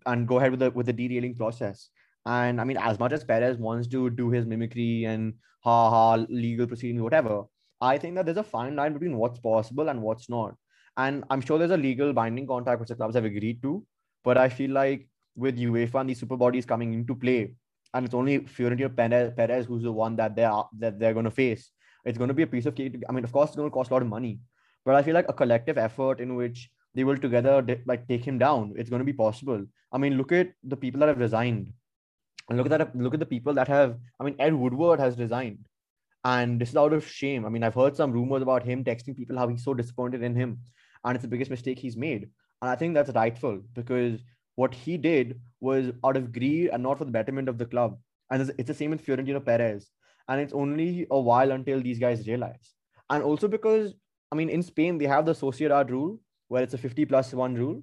and 0.06 0.28
go 0.28 0.38
ahead 0.38 0.50
with 0.50 0.60
the 0.60 0.70
with 0.70 0.86
the 0.86 0.92
derailing 0.92 1.34
process. 1.34 1.88
And 2.26 2.60
I 2.60 2.64
mean, 2.64 2.78
as 2.78 2.98
much 2.98 3.12
as 3.12 3.24
Perez 3.24 3.58
wants 3.58 3.88
to 3.88 4.10
do 4.10 4.30
his 4.30 4.46
mimicry 4.46 5.04
and 5.04 5.34
ha 5.60 5.90
ha 5.90 6.14
legal 6.28 6.66
proceedings, 6.66 7.02
whatever, 7.02 7.42
I 7.80 7.98
think 7.98 8.14
that 8.14 8.24
there's 8.26 8.38
a 8.38 8.42
fine 8.42 8.76
line 8.76 8.92
between 8.92 9.16
what's 9.16 9.40
possible 9.40 9.88
and 9.88 10.00
what's 10.00 10.30
not. 10.30 10.54
And 10.96 11.24
I'm 11.30 11.40
sure 11.40 11.58
there's 11.58 11.70
a 11.70 11.76
legal 11.76 12.12
binding 12.12 12.46
contract 12.46 12.80
which 12.80 12.88
the 12.88 12.94
clubs 12.94 13.14
have 13.14 13.24
agreed 13.24 13.62
to. 13.62 13.84
But 14.22 14.38
I 14.38 14.48
feel 14.48 14.70
like 14.70 15.08
with 15.36 15.58
UEFA 15.58 16.00
and 16.00 16.10
these 16.10 16.20
super 16.20 16.36
bodies 16.36 16.64
coming 16.64 16.94
into 16.94 17.14
play, 17.14 17.54
and 17.92 18.06
it's 18.06 18.14
only 18.14 18.38
Florentino 18.46 18.88
Perez, 18.88 19.32
Perez 19.36 19.66
who's 19.66 19.82
the 19.82 19.92
one 19.92 20.16
that 20.16 20.34
they're 20.34 20.62
that 20.78 20.98
they're 20.98 21.12
going 21.12 21.24
to 21.24 21.30
face. 21.30 21.70
It's 22.04 22.18
going 22.18 22.28
to 22.28 22.34
be 22.34 22.42
a 22.42 22.46
piece 22.46 22.66
of 22.66 22.74
cake. 22.74 23.02
I 23.08 23.12
mean, 23.12 23.24
of 23.24 23.32
course, 23.32 23.50
it's 23.50 23.56
going 23.56 23.68
to 23.68 23.74
cost 23.74 23.90
a 23.90 23.94
lot 23.94 24.02
of 24.02 24.08
money, 24.08 24.40
but 24.84 24.94
I 24.94 25.02
feel 25.02 25.14
like 25.14 25.28
a 25.28 25.32
collective 25.32 25.78
effort 25.78 26.20
in 26.20 26.34
which 26.34 26.70
they 26.94 27.04
will 27.04 27.16
together 27.16 27.64
like 27.86 28.06
take 28.08 28.24
him 28.24 28.38
down. 28.38 28.74
It's 28.76 28.90
going 28.90 29.00
to 29.00 29.04
be 29.04 29.12
possible. 29.12 29.64
I 29.92 29.98
mean, 29.98 30.16
look 30.16 30.32
at 30.32 30.52
the 30.62 30.76
people 30.76 31.00
that 31.00 31.08
have 31.08 31.18
resigned, 31.18 31.72
and 32.48 32.58
look 32.58 32.66
at 32.66 32.78
that. 32.78 32.96
Look 32.96 33.14
at 33.14 33.20
the 33.20 33.26
people 33.26 33.54
that 33.54 33.68
have. 33.68 33.96
I 34.20 34.24
mean, 34.24 34.36
Ed 34.38 34.54
Woodward 34.54 35.00
has 35.00 35.18
resigned, 35.18 35.64
and 36.24 36.60
this 36.60 36.70
is 36.70 36.76
out 36.76 36.92
of 36.92 37.06
shame. 37.06 37.44
I 37.44 37.48
mean, 37.48 37.62
I've 37.62 37.74
heard 37.74 37.96
some 37.96 38.12
rumors 38.12 38.42
about 38.42 38.64
him 38.64 38.84
texting 38.84 39.16
people 39.16 39.38
how 39.38 39.48
he's 39.48 39.64
so 39.64 39.74
disappointed 39.74 40.22
in 40.22 40.34
him, 40.34 40.60
and 41.04 41.14
it's 41.14 41.22
the 41.22 41.28
biggest 41.28 41.50
mistake 41.50 41.78
he's 41.78 41.96
made. 41.96 42.28
And 42.62 42.70
I 42.70 42.76
think 42.76 42.94
that's 42.94 43.10
rightful 43.14 43.60
because 43.74 44.20
what 44.56 44.74
he 44.74 44.96
did 44.96 45.40
was 45.60 45.92
out 46.04 46.16
of 46.16 46.32
greed 46.32 46.70
and 46.72 46.82
not 46.82 46.98
for 46.98 47.04
the 47.04 47.10
betterment 47.10 47.48
of 47.48 47.58
the 47.58 47.66
club. 47.66 47.98
And 48.30 48.50
it's 48.58 48.68
the 48.68 48.74
same 48.74 48.90
with 48.90 49.04
Florentino 49.04 49.40
Perez. 49.40 49.90
And 50.28 50.40
it's 50.40 50.54
only 50.54 51.06
a 51.10 51.20
while 51.20 51.50
until 51.50 51.82
these 51.82 51.98
guys 51.98 52.26
realize. 52.26 52.74
And 53.10 53.22
also 53.22 53.48
because 53.48 53.94
I 54.34 54.36
mean, 54.36 54.50
in 54.50 54.64
Spain, 54.64 54.98
they 54.98 55.06
have 55.06 55.26
the 55.26 55.32
Sociedad 55.32 55.90
rule 55.90 56.20
where 56.48 56.64
it's 56.64 56.74
a 56.74 56.78
50 56.78 57.04
plus 57.04 57.32
one 57.32 57.54
rule. 57.54 57.80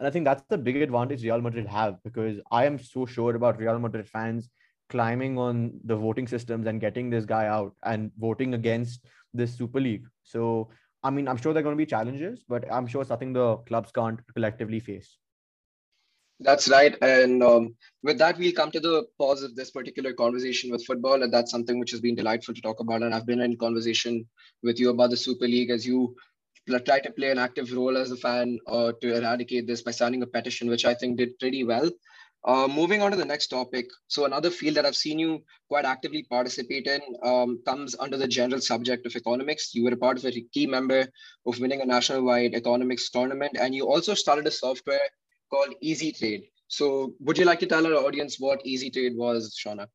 And 0.00 0.08
I 0.08 0.10
think 0.10 0.24
that's 0.24 0.42
the 0.48 0.58
big 0.58 0.76
advantage 0.82 1.22
Real 1.22 1.40
Madrid 1.40 1.68
have 1.68 2.02
because 2.02 2.40
I 2.50 2.66
am 2.66 2.80
so 2.80 3.06
sure 3.06 3.36
about 3.36 3.60
Real 3.60 3.78
Madrid 3.78 4.08
fans 4.08 4.50
climbing 4.88 5.38
on 5.38 5.78
the 5.84 5.94
voting 5.94 6.26
systems 6.26 6.66
and 6.66 6.80
getting 6.80 7.10
this 7.10 7.24
guy 7.24 7.46
out 7.46 7.76
and 7.84 8.10
voting 8.18 8.54
against 8.54 9.06
this 9.32 9.54
Super 9.54 9.80
League. 9.80 10.04
So, 10.24 10.70
I 11.04 11.10
mean, 11.10 11.28
I'm 11.28 11.36
sure 11.36 11.52
there 11.52 11.60
are 11.60 11.62
going 11.62 11.76
to 11.76 11.84
be 11.84 11.86
challenges, 11.86 12.42
but 12.48 12.64
I'm 12.72 12.86
sure 12.86 13.02
it's 13.02 13.08
something 13.08 13.34
the 13.34 13.58
clubs 13.58 13.92
can't 13.92 14.18
collectively 14.34 14.80
face. 14.80 15.18
That's 16.40 16.68
right. 16.68 16.96
And 17.02 17.42
um, 17.42 17.76
with 18.02 18.18
that, 18.18 18.38
we'll 18.38 18.52
come 18.52 18.70
to 18.72 18.80
the 18.80 19.04
pause 19.18 19.42
of 19.42 19.54
this 19.54 19.70
particular 19.70 20.14
conversation 20.14 20.70
with 20.72 20.84
football. 20.84 21.22
And 21.22 21.32
that's 21.32 21.50
something 21.50 21.78
which 21.78 21.90
has 21.92 22.00
been 22.00 22.14
delightful 22.14 22.54
to 22.54 22.60
talk 22.60 22.80
about. 22.80 23.02
And 23.02 23.14
I've 23.14 23.26
been 23.26 23.40
in 23.40 23.56
conversation 23.56 24.26
with 24.62 24.80
you 24.80 24.90
about 24.90 25.10
the 25.10 25.16
Super 25.16 25.46
League 25.46 25.70
as 25.70 25.86
you 25.86 26.16
try 26.86 26.98
to 27.00 27.12
play 27.12 27.30
an 27.30 27.38
active 27.38 27.72
role 27.72 27.96
as 27.96 28.10
a 28.10 28.16
fan 28.16 28.58
uh, 28.66 28.92
to 29.02 29.14
eradicate 29.14 29.66
this 29.66 29.82
by 29.82 29.90
signing 29.90 30.22
a 30.22 30.26
petition, 30.26 30.68
which 30.68 30.86
I 30.86 30.94
think 30.94 31.18
did 31.18 31.38
pretty 31.38 31.64
well. 31.64 31.90
Uh, 32.46 32.68
moving 32.68 33.00
on 33.00 33.10
to 33.10 33.16
the 33.16 33.24
next 33.24 33.46
topic. 33.46 33.86
So 34.08 34.26
another 34.26 34.50
field 34.50 34.76
that 34.76 34.84
I've 34.84 34.96
seen 34.96 35.18
you 35.18 35.42
quite 35.68 35.86
actively 35.86 36.26
participate 36.28 36.86
in 36.86 37.00
um, 37.22 37.58
comes 37.66 37.96
under 37.98 38.18
the 38.18 38.28
general 38.28 38.60
subject 38.60 39.06
of 39.06 39.16
economics. 39.16 39.74
You 39.74 39.84
were 39.84 39.94
a 39.94 39.96
part 39.96 40.18
of 40.18 40.26
a 40.26 40.46
key 40.52 40.66
member 40.66 41.08
of 41.46 41.58
winning 41.58 41.80
a 41.80 41.86
national-wide 41.86 42.54
economics 42.54 43.08
tournament, 43.08 43.56
and 43.58 43.74
you 43.74 43.88
also 43.88 44.12
started 44.12 44.46
a 44.46 44.50
software 44.50 45.08
called 45.50 45.74
Easy 45.80 46.12
Trade. 46.12 46.42
So, 46.68 47.14
would 47.20 47.38
you 47.38 47.46
like 47.46 47.60
to 47.60 47.66
tell 47.66 47.86
our 47.86 48.04
audience 48.04 48.36
what 48.38 48.60
Easy 48.64 48.90
Trade 48.90 49.16
was, 49.16 49.56
Shauna? 49.58 49.86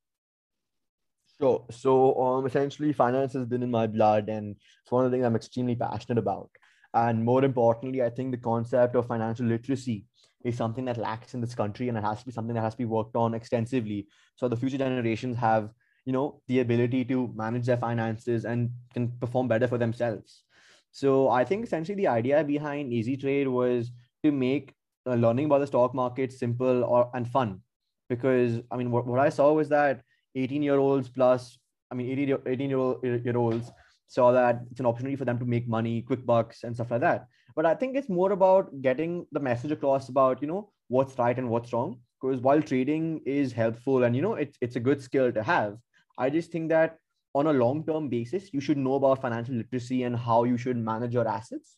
Sure. 1.39 1.65
So, 1.69 2.19
um, 2.19 2.47
essentially, 2.47 2.93
finance 2.93 3.33
has 3.33 3.45
been 3.45 3.61
in 3.61 3.69
my 3.69 3.85
blood, 3.85 4.27
and 4.27 4.55
it's 4.81 4.91
one 4.91 5.05
of 5.05 5.11
the 5.11 5.15
things 5.15 5.25
I'm 5.25 5.35
extremely 5.35 5.75
passionate 5.75 6.17
about. 6.17 6.49
And 6.95 7.23
more 7.23 7.45
importantly, 7.45 8.01
I 8.01 8.09
think 8.09 8.31
the 8.31 8.37
concept 8.37 8.95
of 8.95 9.05
financial 9.05 9.45
literacy 9.45 10.05
is 10.43 10.57
something 10.57 10.85
that 10.85 10.97
lacks 10.97 11.33
in 11.33 11.41
this 11.41 11.55
country, 11.55 11.89
and 11.89 11.97
it 11.97 12.03
has 12.03 12.19
to 12.19 12.25
be 12.25 12.31
something 12.31 12.55
that 12.55 12.61
has 12.61 12.73
to 12.73 12.77
be 12.77 12.85
worked 12.85 13.15
on 13.15 13.33
extensively, 13.33 14.07
so 14.35 14.47
the 14.47 14.55
future 14.55 14.77
generations 14.77 15.37
have, 15.37 15.69
you 16.05 16.13
know, 16.13 16.41
the 16.47 16.59
ability 16.59 17.05
to 17.05 17.31
manage 17.35 17.65
their 17.65 17.77
finances 17.77 18.45
and 18.45 18.71
can 18.93 19.11
perform 19.19 19.47
better 19.47 19.67
for 19.67 19.77
themselves. 19.77 20.43
So, 20.91 21.29
I 21.29 21.43
think 21.43 21.65
essentially 21.65 21.95
the 21.95 22.07
idea 22.07 22.43
behind 22.43 22.93
Easy 22.93 23.17
Trade 23.17 23.47
was 23.47 23.91
to 24.23 24.31
make 24.31 24.73
uh, 25.05 25.15
learning 25.15 25.45
about 25.45 25.59
the 25.59 25.67
stock 25.67 25.93
market 25.93 26.31
simple 26.31 26.83
or 26.83 27.09
and 27.13 27.27
fun 27.27 27.61
because 28.09 28.59
i 28.71 28.75
mean 28.75 28.91
what, 28.91 29.05
what 29.05 29.19
i 29.19 29.29
saw 29.29 29.53
was 29.53 29.69
that 29.69 30.01
18 30.35 30.61
year 30.61 30.77
olds 30.77 31.09
plus 31.09 31.57
i 31.91 31.95
mean 31.95 32.09
18, 32.11 32.37
18 32.45 32.69
year, 32.69 32.77
old, 32.77 33.03
year 33.03 33.37
olds 33.37 33.71
saw 34.09 34.31
that 34.33 34.61
it's 34.69 34.79
an 34.81 34.85
opportunity 34.85 35.15
for 35.15 35.25
them 35.25 35.39
to 35.39 35.45
make 35.45 35.67
money 35.67 36.01
quick 36.01 36.25
bucks 36.25 36.63
and 36.63 36.75
stuff 36.75 36.91
like 36.91 37.01
that. 37.01 37.27
But 37.55 37.65
i 37.65 37.73
think 37.73 37.95
it's 37.95 38.09
more 38.09 38.31
about 38.33 38.81
getting 38.81 39.25
the 39.31 39.39
message 39.39 39.71
across 39.71 40.09
about 40.09 40.41
you 40.41 40.47
know 40.47 40.71
what's 40.87 41.17
right 41.17 41.37
and 41.37 41.49
what's 41.49 41.73
wrong. 41.73 41.99
Because 42.21 42.41
while 42.41 42.61
trading 42.61 43.21
is 43.25 43.53
helpful 43.53 44.03
and 44.03 44.15
you 44.15 44.21
know 44.21 44.33
it's, 44.33 44.57
it's 44.59 44.75
a 44.75 44.85
good 44.87 45.01
skill 45.01 45.31
to 45.31 45.41
have 45.41 45.77
i 46.17 46.29
just 46.29 46.51
think 46.51 46.67
that 46.69 46.97
on 47.33 47.47
a 47.47 47.53
long 47.53 47.83
term 47.85 48.09
basis 48.09 48.53
you 48.53 48.59
should 48.59 48.77
know 48.77 48.95
about 48.95 49.21
financial 49.21 49.55
literacy 49.55 50.03
and 50.03 50.15
how 50.15 50.43
you 50.43 50.57
should 50.57 50.77
manage 50.77 51.13
your 51.13 51.27
assets. 51.27 51.77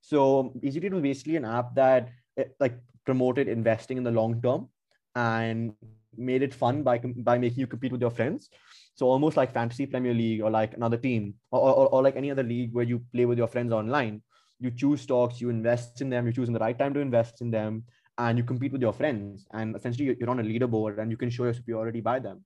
So 0.00 0.52
EasyTrade 0.62 0.92
was 0.92 1.02
basically 1.02 1.36
an 1.36 1.44
app 1.44 1.74
that 1.74 2.10
eh, 2.36 2.44
like 2.60 2.78
promoted 3.04 3.48
investing 3.48 3.96
in 3.96 4.04
the 4.04 4.10
long 4.10 4.40
term 4.40 4.68
and 5.14 5.74
made 6.16 6.42
it 6.42 6.54
fun 6.54 6.82
by 6.82 6.98
by 6.98 7.38
making 7.38 7.58
you 7.58 7.66
compete 7.66 7.92
with 7.92 8.00
your 8.00 8.10
friends 8.10 8.48
so 8.94 9.06
almost 9.06 9.36
like 9.36 9.52
fantasy 9.52 9.86
premier 9.86 10.14
league 10.14 10.40
or 10.40 10.50
like 10.50 10.74
another 10.74 10.96
team 10.96 11.34
or, 11.50 11.60
or, 11.60 11.88
or 11.88 12.02
like 12.02 12.16
any 12.16 12.30
other 12.30 12.42
league 12.42 12.72
where 12.72 12.84
you 12.84 13.02
play 13.12 13.26
with 13.26 13.38
your 13.38 13.48
friends 13.48 13.72
online 13.72 14.22
you 14.60 14.70
choose 14.70 15.00
stocks 15.00 15.40
you 15.40 15.50
invest 15.50 16.00
in 16.00 16.08
them 16.08 16.26
you 16.26 16.32
choose 16.32 16.48
in 16.48 16.54
the 16.54 16.60
right 16.60 16.78
time 16.78 16.94
to 16.94 17.00
invest 17.00 17.40
in 17.40 17.50
them 17.50 17.82
and 18.18 18.38
you 18.38 18.44
compete 18.44 18.72
with 18.72 18.80
your 18.80 18.92
friends 18.92 19.46
and 19.52 19.74
essentially 19.74 20.16
you're 20.18 20.30
on 20.30 20.40
a 20.40 20.42
leaderboard 20.42 20.98
and 20.98 21.10
you 21.10 21.16
can 21.16 21.30
show 21.30 21.44
your 21.44 21.54
superiority 21.54 22.00
by 22.00 22.18
them 22.18 22.44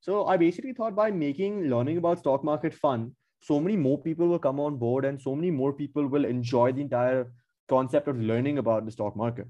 so 0.00 0.26
i 0.26 0.36
basically 0.36 0.72
thought 0.72 0.94
by 0.94 1.10
making 1.10 1.64
learning 1.70 1.96
about 1.96 2.18
stock 2.18 2.44
market 2.44 2.74
fun 2.74 3.10
so 3.40 3.60
many 3.60 3.76
more 3.76 3.98
people 3.98 4.28
will 4.28 4.38
come 4.38 4.60
on 4.60 4.76
board 4.76 5.04
and 5.04 5.20
so 5.20 5.34
many 5.34 5.50
more 5.50 5.72
people 5.72 6.06
will 6.06 6.24
enjoy 6.24 6.72
the 6.72 6.80
entire 6.80 7.26
concept 7.68 8.08
of 8.08 8.18
learning 8.18 8.58
about 8.58 8.84
the 8.84 8.92
stock 8.92 9.16
market. 9.16 9.46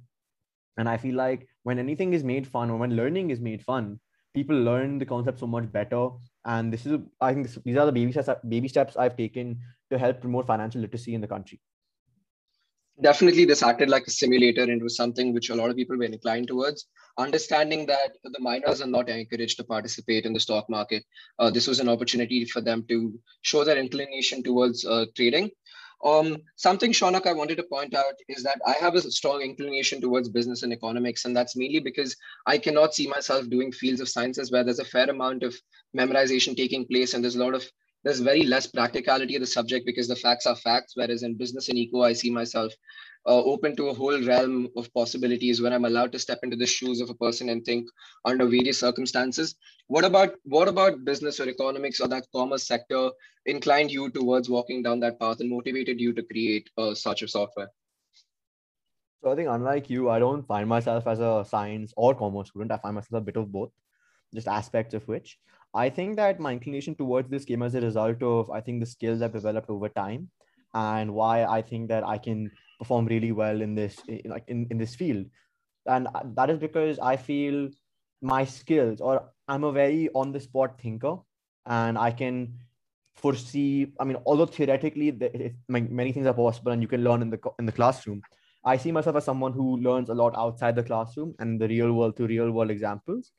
And 0.77 0.89
I 0.89 0.97
feel 0.97 1.15
like 1.15 1.49
when 1.63 1.79
anything 1.79 2.13
is 2.13 2.25
made 2.25 2.47
fun 2.47 2.71
or 2.71 2.77
when 2.77 2.97
learning 2.97 3.31
is 3.31 3.41
made 3.41 3.63
fun, 3.63 3.99
people 4.35 4.57
learn 4.57 4.99
the 4.99 5.07
concept 5.07 5.39
so 5.39 5.47
much 5.47 5.71
better. 5.73 6.09
And 6.47 6.73
this 6.73 6.87
is, 6.87 6.99
I 7.21 7.35
think, 7.35 7.49
these 7.65 7.77
are 7.77 7.87
the 7.87 7.93
baby 7.93 8.13
steps, 8.13 8.31
baby 8.49 8.69
steps 8.69 8.97
I've 8.97 9.17
taken 9.17 9.61
to 9.91 9.99
help 9.99 10.21
promote 10.21 10.47
financial 10.47 10.81
literacy 10.81 11.15
in 11.15 11.21
the 11.21 11.29
country. 11.29 11.61
definitely 13.03 13.45
this 13.45 13.63
acted 13.63 13.91
like 13.91 14.07
a 14.07 14.11
simulator 14.11 14.63
and 14.63 14.83
was 14.83 14.97
something 14.97 15.35
which 15.35 15.51
a 15.51 15.55
lot 15.55 15.71
of 15.71 15.77
people 15.77 15.97
were 15.97 16.05
inclined 16.05 16.49
towards 16.49 16.87
understanding 17.19 17.85
that 17.87 18.13
the 18.25 18.41
minors 18.41 18.81
are 18.81 18.87
not 18.87 19.09
encouraged 19.09 19.57
to 19.59 19.65
participate 19.65 20.25
in 20.25 20.33
the 20.33 20.41
stock 20.41 20.69
market 20.71 21.05
uh, 21.39 21.51
this 21.51 21.67
was 21.67 21.81
an 21.81 21.89
opportunity 21.89 22.45
for 22.45 22.61
them 22.61 22.85
to 22.89 23.19
show 23.43 23.65
their 23.65 23.77
inclination 23.77 24.43
towards 24.43 24.87
uh, 24.87 25.05
trading 25.15 25.51
um, 26.05 26.37
something 26.57 26.93
Shaunak 26.93 27.27
I 27.27 27.33
wanted 27.33 27.57
to 27.57 27.63
point 27.65 27.95
out 27.95 28.15
is 28.29 28.43
that 28.43 28.61
I 28.67 28.73
have 28.73 28.95
a 28.95 29.11
strong 29.11 29.41
inclination 29.41 30.01
towards 30.01 30.29
business 30.29 30.63
and 30.63 30.73
economics, 30.73 31.25
and 31.25 31.37
that's 31.37 31.57
mainly 31.57 31.81
because 31.81 32.17
I 32.47 32.59
cannot 32.59 32.95
see 32.95 33.07
myself 33.07 33.49
doing 33.49 33.73
fields 33.73 34.01
of 34.01 34.09
sciences 34.09 34.51
where 34.51 34.63
there's 34.63 34.79
a 34.79 34.85
fair 34.85 35.09
amount 35.09 35.43
of 35.43 35.57
memorization 35.97 36.57
taking 36.57 36.87
place, 36.87 37.15
and 37.15 37.25
there's 37.25 37.37
a 37.37 37.45
lot 37.45 37.55
of 37.55 37.65
there's 38.07 38.21
very 38.21 38.45
less 38.45 38.69
practicality 38.69 39.35
of 39.35 39.41
the 39.41 39.47
subject 39.49 39.85
because 39.85 40.07
the 40.07 40.15
facts 40.15 40.47
are 40.47 40.55
facts. 40.55 40.93
Whereas 40.95 41.25
in 41.25 41.35
business 41.35 41.69
and 41.69 41.77
eco, 41.77 42.03
I 42.03 42.13
see 42.13 42.31
myself 42.31 42.73
uh, 43.27 43.43
open 43.43 43.75
to 43.75 43.89
a 43.89 43.95
whole 43.95 44.23
realm 44.23 44.69
of 44.77 44.95
possibilities 44.95 45.61
when 45.61 45.73
I'm 45.73 45.87
allowed 45.87 46.13
to 46.13 46.21
step 46.21 46.39
into 46.45 46.55
the 46.55 46.67
shoes 46.67 47.01
of 47.01 47.11
a 47.11 47.15
person 47.15 47.49
and 47.49 47.65
think 47.65 47.89
under 48.25 48.47
various 48.47 48.79
circumstances. 48.79 49.57
What 49.89 50.05
about 50.05 50.35
what 50.45 50.69
about 50.69 51.05
business 51.05 51.41
or 51.41 51.49
economics 51.49 51.99
or 51.99 52.07
that 52.07 52.29
commerce 52.33 52.69
sector 52.69 53.11
inclined 53.45 53.91
you 53.91 54.09
towards 54.13 54.49
walking 54.49 54.85
down 54.85 55.01
that 55.01 55.19
path 55.19 55.41
and 55.41 55.51
motivated 55.51 56.01
you 56.01 56.13
to 56.13 56.23
create 56.23 56.71
uh, 56.79 56.95
such 56.95 57.23
a 57.23 57.29
software? 57.29 57.73
So 59.25 59.33
I 59.33 59.35
think 59.35 59.49
unlike 59.49 59.91
you, 59.91 60.11
I 60.11 60.21
don't 60.21 60.47
find 60.47 60.69
myself 60.69 61.09
as 61.09 61.19
a 61.19 61.45
science 61.45 61.93
or 61.97 62.15
commerce 62.15 62.51
student. 62.51 62.71
I 62.71 62.77
find 62.77 62.95
myself 62.95 63.21
a 63.21 63.25
bit 63.25 63.37
of 63.37 63.51
both, 63.51 63.73
just 64.35 64.49
aspects 64.49 64.95
of 64.95 65.07
which. 65.09 65.39
I 65.75 65.91
think 65.91 66.17
that 66.17 66.41
my 66.41 66.53
inclination 66.53 66.95
towards 66.95 67.29
this 67.29 67.45
came 67.45 67.63
as 67.63 67.75
a 67.75 67.81
result 67.81 68.23
of 68.23 68.51
I 68.51 68.61
think 68.61 68.81
the 68.81 68.87
skills 68.87 69.23
I've 69.23 69.33
developed 69.33 69.69
over 69.69 69.89
time 69.89 70.31
and 70.75 71.13
why 71.13 71.45
I 71.45 71.63
think 71.63 71.89
that 71.89 72.05
I 72.05 72.19
can 72.19 72.51
perform 72.79 73.07
really 73.07 73.33
well 73.33 73.61
in 73.61 73.75
this 73.75 74.01
like 74.25 74.45
in, 74.49 74.67
in 74.71 74.79
this 74.79 74.95
field. 74.95 75.27
And 75.87 76.09
uh, 76.15 76.23
that 76.35 76.51
is 76.51 76.59
because 76.59 76.99
I 76.99 77.17
feel 77.17 77.69
my 78.23 78.45
skills 78.45 79.01
or 79.01 79.31
I'm 79.49 79.65
a 79.65 79.73
very 79.73 80.09
on 80.15 80.33
the 80.33 80.41
spot 80.41 80.81
thinker 80.81 81.17
and 81.67 81.99
I 81.99 82.11
can 82.11 82.55
foresee 83.15 83.93
I 84.01 84.05
mean 84.05 84.19
although 84.27 84.47
theoretically 84.47 85.09
it, 85.09 85.55
many 85.69 86.13
things 86.13 86.27
are 86.27 86.35
possible 86.35 86.73
and 86.73 86.83
you 86.83 86.89
can 86.89 87.03
learn 87.03 87.23
in 87.23 87.31
the 87.31 87.41
in 87.59 87.67
the 87.67 87.73
classroom 87.73 88.23
I 88.65 88.77
see 88.77 88.93
myself 88.93 89.17
as 89.17 89.25
someone 89.25 89.53
who 89.53 89.77
learns 89.79 90.11
a 90.11 90.15
lot 90.15 90.35
outside 90.37 90.75
the 90.77 90.83
classroom 90.83 91.35
and 91.39 91.61
the 91.61 91.69
real 91.69 91.93
world 91.93 92.17
to 92.17 92.27
real 92.27 92.51
world 92.51 92.71
examples 92.71 93.33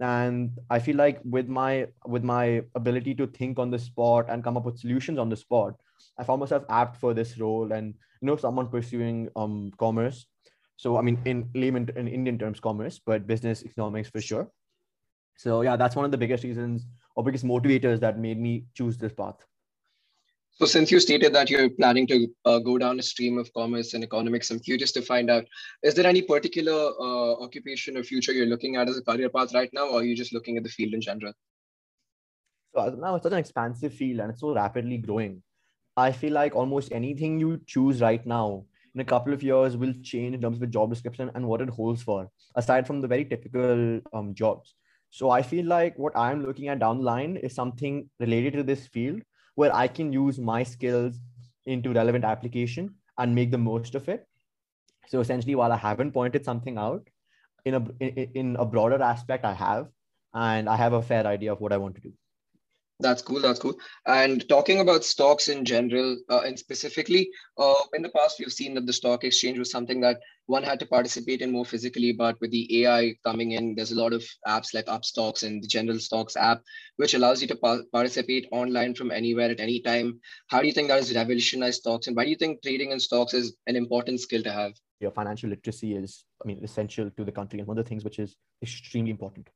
and 0.00 0.50
i 0.70 0.78
feel 0.78 0.96
like 0.96 1.20
with 1.24 1.48
my 1.48 1.86
with 2.06 2.22
my 2.22 2.62
ability 2.74 3.14
to 3.14 3.26
think 3.26 3.58
on 3.58 3.70
the 3.70 3.78
spot 3.78 4.26
and 4.28 4.44
come 4.44 4.56
up 4.56 4.64
with 4.64 4.78
solutions 4.78 5.18
on 5.18 5.28
the 5.30 5.36
spot 5.36 5.74
i 6.18 6.24
found 6.24 6.40
myself 6.40 6.64
apt 6.68 6.96
for 6.96 7.14
this 7.14 7.38
role 7.38 7.72
and 7.72 7.94
you 8.20 8.26
know 8.26 8.36
someone 8.36 8.68
pursuing 8.68 9.28
um 9.36 9.72
commerce. 9.78 10.26
So 10.76 10.98
i 10.98 11.02
mean 11.02 11.18
in 11.24 11.48
layman 11.54 11.88
in 11.96 12.08
indian 12.08 12.38
terms 12.38 12.60
commerce 12.60 13.00
but 13.04 13.26
business 13.26 13.64
economics 13.64 14.10
for 14.10 14.20
sure. 14.20 14.50
So 15.36 15.62
yeah 15.62 15.76
that's 15.76 15.96
one 15.96 16.04
of 16.04 16.10
the 16.10 16.18
biggest 16.18 16.44
reasons 16.44 16.86
or 17.14 17.24
biggest 17.24 17.44
motivators 17.44 18.00
that 18.00 18.18
made 18.18 18.38
me 18.38 18.66
choose 18.74 18.98
this 18.98 19.12
path 19.12 19.36
so 20.58 20.64
since 20.64 20.90
you 20.90 20.98
stated 21.00 21.34
that 21.34 21.50
you're 21.50 21.68
planning 21.68 22.06
to 22.06 22.28
uh, 22.46 22.58
go 22.58 22.78
down 22.78 22.98
a 22.98 23.02
stream 23.02 23.36
of 23.36 23.52
commerce 23.52 23.92
and 23.92 24.02
economics, 24.02 24.50
I'm 24.50 24.58
curious 24.58 24.90
to 24.92 25.02
find 25.02 25.30
out, 25.30 25.44
is 25.82 25.94
there 25.94 26.06
any 26.06 26.22
particular 26.22 26.72
uh, 26.98 27.32
occupation 27.42 27.98
or 27.98 28.02
future 28.02 28.32
you're 28.32 28.46
looking 28.46 28.76
at 28.76 28.88
as 28.88 28.96
a 28.96 29.02
career 29.02 29.28
path 29.28 29.52
right 29.52 29.68
now, 29.74 29.88
or 29.88 30.00
are 30.00 30.04
you 30.04 30.16
just 30.16 30.32
looking 30.32 30.56
at 30.56 30.62
the 30.62 30.70
field 30.70 30.94
in 30.94 31.02
general? 31.02 31.34
So 32.74 32.88
now 32.98 33.16
it's 33.16 33.24
such 33.24 33.32
an 33.32 33.38
expansive 33.38 33.92
field 33.92 34.20
and 34.20 34.30
it's 34.30 34.40
so 34.40 34.54
rapidly 34.54 34.96
growing. 34.96 35.42
I 35.94 36.10
feel 36.10 36.32
like 36.32 36.54
almost 36.54 36.90
anything 36.90 37.38
you 37.38 37.60
choose 37.66 38.00
right 38.00 38.24
now 38.24 38.64
in 38.94 39.00
a 39.02 39.04
couple 39.04 39.34
of 39.34 39.42
years 39.42 39.76
will 39.76 39.92
change 40.02 40.34
in 40.34 40.40
terms 40.40 40.56
of 40.56 40.60
the 40.60 40.66
job 40.66 40.88
description 40.88 41.30
and 41.34 41.46
what 41.46 41.60
it 41.60 41.68
holds 41.68 42.02
for, 42.02 42.30
aside 42.54 42.86
from 42.86 43.02
the 43.02 43.08
very 43.08 43.26
typical 43.26 44.00
um, 44.14 44.34
jobs. 44.34 44.74
So 45.10 45.28
I 45.28 45.42
feel 45.42 45.66
like 45.66 45.98
what 45.98 46.16
I'm 46.16 46.42
looking 46.42 46.68
at 46.68 46.78
down 46.78 46.98
the 46.98 47.04
line 47.04 47.36
is 47.36 47.54
something 47.54 48.08
related 48.20 48.54
to 48.54 48.62
this 48.62 48.86
field 48.86 49.20
where 49.56 49.74
I 49.74 49.88
can 49.88 50.12
use 50.12 50.38
my 50.38 50.62
skills 50.62 51.18
into 51.66 51.92
relevant 51.92 52.24
application 52.24 52.94
and 53.18 53.34
make 53.34 53.50
the 53.50 53.58
most 53.58 53.94
of 53.94 54.08
it. 54.08 54.26
So 55.08 55.20
essentially, 55.20 55.54
while 55.54 55.72
I 55.72 55.76
haven't 55.76 56.12
pointed 56.12 56.44
something 56.44 56.78
out, 56.78 57.08
in 57.64 57.74
a 57.74 57.84
in, 58.00 58.30
in 58.34 58.56
a 58.58 58.64
broader 58.64 59.02
aspect, 59.02 59.44
I 59.44 59.54
have, 59.54 59.88
and 60.32 60.68
I 60.68 60.76
have 60.76 60.92
a 60.92 61.02
fair 61.02 61.26
idea 61.26 61.52
of 61.52 61.60
what 61.60 61.72
I 61.72 61.78
want 61.78 61.96
to 61.96 62.00
do. 62.00 62.12
That's 63.00 63.20
cool. 63.20 63.40
That's 63.40 63.58
cool. 63.58 63.74
And 64.06 64.48
talking 64.48 64.80
about 64.80 65.04
stocks 65.04 65.48
in 65.48 65.64
general, 65.64 66.16
uh, 66.30 66.40
and 66.46 66.58
specifically, 66.58 67.28
uh, 67.58 67.74
in 67.94 68.02
the 68.02 68.08
past, 68.10 68.38
we've 68.38 68.52
seen 68.52 68.74
that 68.74 68.86
the 68.86 68.92
stock 68.92 69.24
exchange 69.24 69.58
was 69.58 69.70
something 69.70 70.00
that 70.00 70.20
one 70.46 70.62
had 70.62 70.78
to 70.80 70.86
participate 70.86 71.42
in 71.42 71.50
more 71.50 71.64
physically. 71.64 72.12
But 72.12 72.40
with 72.40 72.50
the 72.50 72.84
AI 72.84 73.14
coming 73.24 73.52
in, 73.52 73.74
there's 73.74 73.92
a 73.92 74.00
lot 74.00 74.12
of 74.12 74.24
apps 74.46 74.74
like 74.74 74.86
Upstox 74.86 75.42
and 75.42 75.62
the 75.62 75.68
General 75.68 75.98
Stocks 75.98 76.36
app, 76.36 76.62
which 76.96 77.14
allows 77.14 77.42
you 77.42 77.48
to 77.48 77.56
pa- 77.56 77.82
participate 77.92 78.48
online 78.52 78.94
from 78.94 79.10
anywhere 79.10 79.50
at 79.50 79.60
any 79.60 79.80
time. 79.80 80.20
How 80.48 80.60
do 80.60 80.66
you 80.66 80.72
think 80.72 80.88
that 80.88 80.98
has 80.98 81.14
revolutionized 81.14 81.80
stocks? 81.80 82.06
And 82.06 82.16
why 82.16 82.24
do 82.24 82.30
you 82.30 82.36
think 82.36 82.62
trading 82.62 82.92
in 82.92 83.00
stocks 83.00 83.34
is 83.34 83.56
an 83.66 83.76
important 83.76 84.20
skill 84.20 84.42
to 84.42 84.52
have? 84.52 84.72
Your 85.00 85.10
financial 85.10 85.50
literacy 85.50 85.94
is, 85.94 86.24
I 86.42 86.46
mean, 86.46 86.60
essential 86.62 87.10
to 87.10 87.24
the 87.24 87.32
country, 87.32 87.58
and 87.58 87.68
one 87.68 87.78
of 87.78 87.84
the 87.84 87.88
things 87.88 88.04
which 88.04 88.18
is 88.18 88.36
extremely 88.62 89.10
important. 89.10 89.50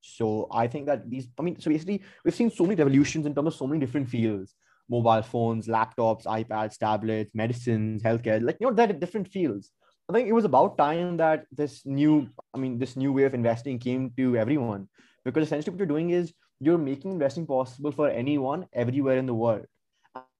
So 0.00 0.48
I 0.50 0.66
think 0.66 0.86
that 0.86 1.08
these, 1.08 1.28
I 1.38 1.42
mean, 1.42 1.60
so 1.60 1.70
basically, 1.70 2.02
we've 2.24 2.34
seen 2.34 2.50
so 2.50 2.64
many 2.64 2.76
revolutions 2.76 3.26
in 3.26 3.34
terms 3.34 3.48
of 3.48 3.54
so 3.54 3.66
many 3.66 3.78
different 3.78 4.08
fields 4.08 4.54
mobile 4.90 5.22
phones, 5.22 5.68
laptops, 5.68 6.24
iPads, 6.24 6.76
tablets, 6.76 7.30
medicines, 7.32 8.02
healthcare, 8.02 8.42
like, 8.42 8.56
you 8.60 8.66
know, 8.66 8.72
they're 8.74 8.88
different 8.88 9.28
fields. 9.28 9.70
I 10.10 10.12
think 10.12 10.28
it 10.28 10.32
was 10.32 10.44
about 10.44 10.76
time 10.76 11.18
that 11.18 11.46
this 11.52 11.86
new, 11.86 12.28
I 12.52 12.58
mean, 12.58 12.80
this 12.80 12.96
new 12.96 13.12
way 13.12 13.22
of 13.22 13.32
investing 13.32 13.78
came 13.78 14.10
to 14.16 14.36
everyone 14.36 14.88
because 15.24 15.46
essentially 15.46 15.70
what 15.70 15.78
you're 15.78 15.86
doing 15.86 16.10
is 16.10 16.32
you're 16.58 16.78
making 16.78 17.12
investing 17.12 17.46
possible 17.46 17.92
for 17.92 18.08
anyone 18.08 18.66
everywhere 18.72 19.18
in 19.18 19.26
the 19.26 19.34
world. 19.34 19.66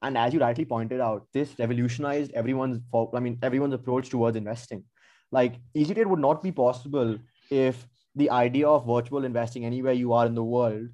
And 0.03 0.19
as 0.19 0.35
you 0.35 0.41
rightly 0.41 0.65
pointed 0.65 1.01
out, 1.01 1.29
this 1.33 1.55
revolutionized 1.57 2.33
everyone's, 2.33 2.81
I 3.15 3.21
mean, 3.21 3.39
everyone's 3.45 3.75
approach 3.75 4.11
towards 4.11 4.37
investing. 4.37 4.83
Like 5.31 5.55
easy 5.73 5.95
trade 5.95 6.09
would 6.09 6.19
not 6.19 6.43
be 6.43 6.51
possible 6.51 7.17
if 7.49 7.87
the 8.17 8.29
idea 8.31 8.67
of 8.67 8.89
virtual 8.89 9.25
investing 9.25 9.65
anywhere 9.65 9.93
you 9.93 10.13
are 10.15 10.27
in 10.27 10.35
the 10.35 10.43
world 10.43 10.89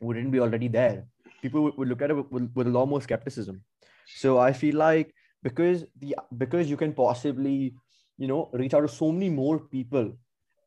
wouldn't 0.00 0.30
be 0.30 0.38
already 0.38 0.68
there. 0.68 1.06
People 1.42 1.72
would, 1.76 1.88
look 1.88 2.00
at 2.02 2.10
it 2.10 2.30
with, 2.30 2.48
with 2.54 2.68
a 2.68 2.70
lot 2.70 2.86
more 2.86 3.02
skepticism. 3.02 3.64
So 4.06 4.38
I 4.38 4.52
feel 4.52 4.76
like 4.76 5.12
because 5.42 5.84
the 5.98 6.14
because 6.36 6.70
you 6.70 6.76
can 6.76 6.92
possibly 6.92 7.74
you 8.18 8.28
know 8.28 8.50
reach 8.52 8.74
out 8.74 8.82
to 8.82 8.88
so 8.88 9.10
many 9.10 9.30
more 9.30 9.58
people, 9.58 10.12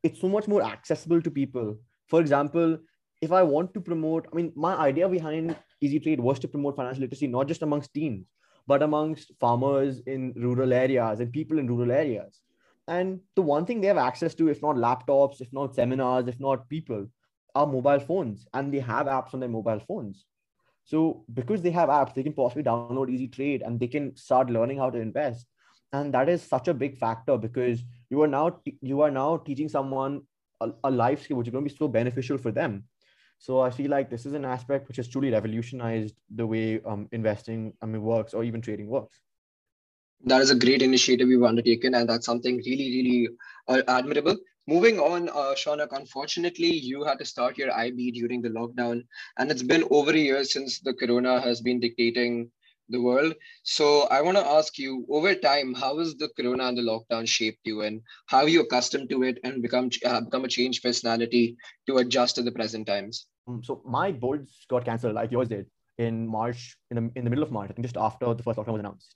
it's 0.03 0.19
so 0.19 0.29
much 0.29 0.47
more 0.47 0.63
accessible 0.63 1.21
to 1.21 1.31
people. 1.31 1.77
For 2.07 2.19
example, 2.19 2.77
if 3.21 3.31
I 3.31 3.43
want 3.43 3.73
to 3.75 3.81
promote, 3.81 4.27
I 4.31 4.35
mean, 4.35 4.51
my 4.55 4.75
idea 4.75 5.07
behind 5.07 5.55
Easy 5.79 5.99
Trade 5.99 6.19
was 6.19 6.39
to 6.39 6.47
promote 6.47 6.75
financial 6.75 7.01
literacy 7.01 7.27
not 7.27 7.47
just 7.47 7.61
amongst 7.61 7.93
teens, 7.93 8.25
but 8.67 8.81
amongst 8.83 9.31
farmers 9.39 10.01
in 10.07 10.33
rural 10.35 10.73
areas 10.73 11.19
and 11.19 11.31
people 11.31 11.59
in 11.59 11.67
rural 11.67 11.91
areas. 11.91 12.41
And 12.87 13.19
the 13.35 13.41
one 13.41 13.65
thing 13.65 13.79
they 13.79 13.87
have 13.87 13.97
access 13.97 14.33
to, 14.35 14.49
if 14.49 14.61
not 14.61 14.75
laptops, 14.75 15.39
if 15.39 15.53
not 15.53 15.75
seminars, 15.75 16.27
if 16.27 16.39
not 16.39 16.67
people, 16.67 17.07
are 17.53 17.67
mobile 17.67 17.99
phones. 17.99 18.47
And 18.53 18.73
they 18.73 18.79
have 18.79 19.07
apps 19.07 19.33
on 19.33 19.39
their 19.39 19.49
mobile 19.49 19.79
phones. 19.79 20.25
So 20.83 21.23
because 21.33 21.61
they 21.61 21.71
have 21.71 21.89
apps, 21.89 22.13
they 22.13 22.23
can 22.23 22.33
possibly 22.33 22.63
download 22.63 23.09
Easy 23.09 23.27
Trade 23.27 23.61
and 23.61 23.79
they 23.79 23.87
can 23.87 24.15
start 24.15 24.49
learning 24.49 24.77
how 24.77 24.89
to 24.89 24.99
invest. 24.99 25.45
And 25.93 26.13
that 26.13 26.29
is 26.29 26.41
such 26.41 26.67
a 26.67 26.73
big 26.73 26.97
factor 26.97 27.37
because 27.37 27.83
you 28.09 28.21
are 28.21 28.27
now 28.27 28.61
you 28.81 29.01
are 29.01 29.11
now 29.11 29.37
teaching 29.37 29.69
someone 29.69 30.21
a, 30.61 30.71
a 30.85 30.91
life 30.91 31.23
skill 31.23 31.37
which 31.37 31.47
is 31.47 31.51
going 31.51 31.65
to 31.65 31.69
be 31.69 31.77
so 31.77 31.87
beneficial 31.87 32.37
for 32.37 32.51
them. 32.51 32.85
So 33.39 33.59
I 33.59 33.71
feel 33.71 33.89
like 33.89 34.09
this 34.09 34.25
is 34.25 34.33
an 34.33 34.45
aspect 34.45 34.87
which 34.87 34.97
has 34.97 35.07
truly 35.07 35.31
revolutionized 35.31 36.15
the 36.29 36.45
way 36.45 36.79
um, 36.85 37.09
investing 37.11 37.73
I 37.81 37.87
mean 37.87 38.01
works 38.01 38.33
or 38.33 38.43
even 38.43 38.61
trading 38.61 38.87
works 38.87 39.21
that 40.25 40.41
is 40.41 40.51
a 40.51 40.55
great 40.55 40.81
initiative 40.81 41.27
you've 41.29 41.43
undertaken, 41.43 41.95
and 41.95 42.07
that's 42.07 42.25
something 42.25 42.57
really, 42.57 42.89
really 42.95 43.29
uh, 43.67 43.81
admirable. 43.87 44.37
Moving 44.67 44.99
on, 44.99 45.29
uh, 45.29 45.55
unfortunately, 45.91 46.71
you 46.71 47.03
had 47.03 47.17
to 47.19 47.25
start 47.25 47.57
your 47.57 47.71
IB 47.73 48.11
during 48.11 48.41
the 48.41 48.49
lockdown, 48.49 49.03
and 49.37 49.49
it's 49.49 49.63
been 49.63 49.83
over 49.89 50.11
a 50.11 50.17
year 50.17 50.43
since 50.43 50.79
the 50.79 50.93
corona 50.93 51.41
has 51.41 51.61
been 51.61 51.79
dictating 51.79 52.51
the 52.91 53.01
world. 53.01 53.33
So 53.63 54.03
I 54.11 54.21
want 54.21 54.37
to 54.37 54.45
ask 54.45 54.77
you, 54.77 55.05
over 55.09 55.33
time, 55.35 55.73
how 55.73 55.97
has 55.99 56.15
the 56.15 56.29
corona 56.29 56.65
and 56.65 56.77
the 56.77 56.81
lockdown 56.81 57.27
shaped 57.27 57.61
you, 57.63 57.81
and 57.81 58.01
how 58.27 58.39
are 58.39 58.49
you 58.49 58.61
accustomed 58.61 59.09
to 59.09 59.23
it 59.23 59.39
and 59.43 59.61
become 59.61 59.89
uh, 60.05 60.21
become 60.21 60.45
a 60.45 60.47
changed 60.47 60.83
personality 60.83 61.57
to 61.87 61.97
adjust 61.97 62.35
to 62.35 62.43
the 62.43 62.51
present 62.51 62.87
times? 62.87 63.27
Um, 63.47 63.63
so 63.63 63.81
my 63.85 64.11
boards 64.11 64.65
got 64.69 64.85
cancelled, 64.85 65.15
like 65.15 65.31
yours 65.31 65.49
did, 65.49 65.65
in 65.97 66.27
March, 66.27 66.77
in 66.89 66.97
the 66.97 67.11
in 67.15 67.23
the 67.23 67.29
middle 67.29 67.43
of 67.43 67.51
March, 67.51 67.69
I 67.69 67.73
think 67.73 67.85
just 67.85 67.97
after 67.97 68.33
the 68.33 68.43
first 68.43 68.59
lockdown 68.59 68.73
was 68.73 68.79
announced. 68.79 69.15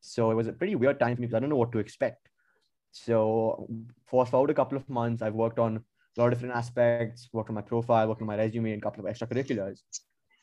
So 0.00 0.30
it 0.30 0.34
was 0.34 0.48
a 0.48 0.52
pretty 0.52 0.74
weird 0.74 0.98
time 0.98 1.14
for 1.16 1.22
me 1.22 1.26
because 1.26 1.36
I 1.36 1.40
don't 1.40 1.50
know 1.50 1.56
what 1.56 1.72
to 1.72 1.78
expect. 1.78 2.28
So 2.90 3.68
for 4.04 4.26
forward 4.26 4.50
a 4.50 4.54
couple 4.54 4.76
of 4.76 4.88
months, 4.88 5.22
I've 5.22 5.34
worked 5.34 5.58
on 5.58 5.76
a 5.76 6.20
lot 6.20 6.26
of 6.26 6.34
different 6.34 6.54
aspects, 6.54 7.28
worked 7.32 7.48
on 7.48 7.54
my 7.54 7.62
profile, 7.62 8.08
worked 8.08 8.20
on 8.20 8.26
my 8.26 8.36
resume, 8.36 8.72
and 8.72 8.82
a 8.82 8.84
couple 8.84 9.06
of 9.06 9.12
extracurriculars. 9.12 9.80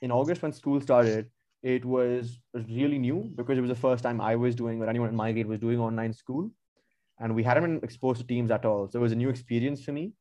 In 0.02 0.12
August, 0.12 0.42
when 0.42 0.54
school 0.54 0.82
started, 0.82 1.30
it 1.62 1.84
was 1.84 2.40
really 2.54 2.98
new 2.98 3.32
because 3.36 3.58
it 3.58 3.62
was 3.62 3.70
the 3.70 3.76
first 3.76 4.04
time 4.04 4.22
I 4.22 4.36
was 4.36 4.56
doing 4.56 4.82
or 4.82 4.90
anyone 4.90 5.10
in 5.10 5.16
my 5.16 5.32
grade 5.32 5.48
was 5.48 5.60
doing 5.60 5.80
online 5.80 6.14
school. 6.14 6.50
And 7.20 7.36
we 7.36 7.44
hadn't 7.44 7.64
been 7.64 7.80
exposed 7.84 8.22
to 8.22 8.28
teams 8.28 8.50
at 8.50 8.66
all. 8.66 8.90
So 8.90 9.00
it 9.00 9.02
was 9.02 9.12
a 9.12 9.16
new 9.16 9.30
experience 9.30 9.84
for 9.84 9.92
me. 9.92 10.14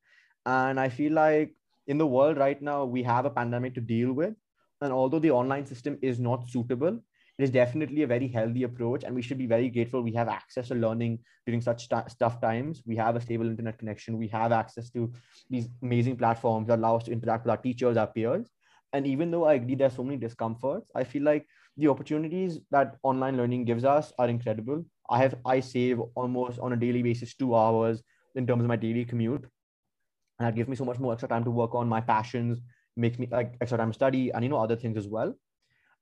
And 0.46 0.80
I 0.80 0.88
feel 0.88 1.12
like 1.12 1.54
in 1.86 1.96
the 1.96 2.06
world 2.06 2.38
right 2.38 2.60
now, 2.60 2.84
we 2.84 3.04
have 3.04 3.24
a 3.24 3.30
pandemic 3.30 3.74
to 3.74 3.80
deal 3.80 4.12
with. 4.12 4.34
And 4.80 4.92
although 4.92 5.20
the 5.20 5.30
online 5.30 5.66
system 5.66 5.96
is 6.02 6.18
not 6.18 6.48
suitable, 6.48 7.00
it 7.38 7.42
is 7.44 7.50
definitely 7.50 8.02
a 8.02 8.06
very 8.08 8.26
healthy 8.26 8.64
approach. 8.64 9.04
And 9.04 9.14
we 9.14 9.22
should 9.22 9.38
be 9.38 9.46
very 9.46 9.68
grateful 9.68 10.02
we 10.02 10.12
have 10.14 10.28
access 10.28 10.68
to 10.68 10.74
learning 10.74 11.20
during 11.46 11.60
such 11.60 11.88
t- 11.88 11.96
tough 12.18 12.40
times. 12.40 12.82
We 12.84 12.96
have 12.96 13.14
a 13.14 13.20
stable 13.20 13.46
internet 13.46 13.78
connection. 13.78 14.18
We 14.18 14.26
have 14.28 14.50
access 14.50 14.90
to 14.90 15.12
these 15.48 15.68
amazing 15.82 16.16
platforms 16.16 16.66
that 16.66 16.80
allow 16.80 16.96
us 16.96 17.04
to 17.04 17.12
interact 17.12 17.44
with 17.44 17.52
our 17.52 17.56
teachers, 17.56 17.96
our 17.96 18.08
peers 18.08 18.50
and 18.92 19.06
even 19.06 19.30
though 19.30 19.44
i 19.44 19.54
agree 19.54 19.74
there's 19.74 19.94
so 19.94 20.04
many 20.04 20.16
discomforts 20.16 20.90
i 20.94 21.04
feel 21.04 21.22
like 21.22 21.46
the 21.78 21.88
opportunities 21.88 22.58
that 22.70 22.96
online 23.04 23.36
learning 23.36 23.64
gives 23.64 23.84
us 23.84 24.12
are 24.18 24.28
incredible. 24.28 24.84
I 25.08 25.18
have 25.18 25.36
i 25.46 25.60
save 25.60 26.00
almost 26.16 26.58
on 26.58 26.72
a 26.72 26.76
daily 26.76 27.02
basis 27.02 27.34
two 27.34 27.54
hours 27.54 28.02
in 28.34 28.46
terms 28.46 28.62
of 28.62 28.68
my 28.68 28.76
daily 28.76 29.04
commute. 29.04 29.44
And 30.38 30.46
that 30.46 30.56
gives 30.56 30.68
me 30.68 30.76
so 30.76 30.84
much 30.84 30.98
more 30.98 31.12
extra 31.12 31.28
time 31.28 31.44
to 31.44 31.50
work 31.50 31.74
on 31.74 31.88
my 31.88 32.00
passions 32.00 32.60
makes 32.96 33.18
me 33.18 33.28
like 33.30 33.54
extra 33.60 33.78
time 33.78 33.92
to 33.92 33.94
study 33.94 34.30
and 34.30 34.42
you 34.42 34.50
know 34.50 34.58
other 34.58 34.76
things 34.76 34.96
as 34.96 35.06
well. 35.06 35.34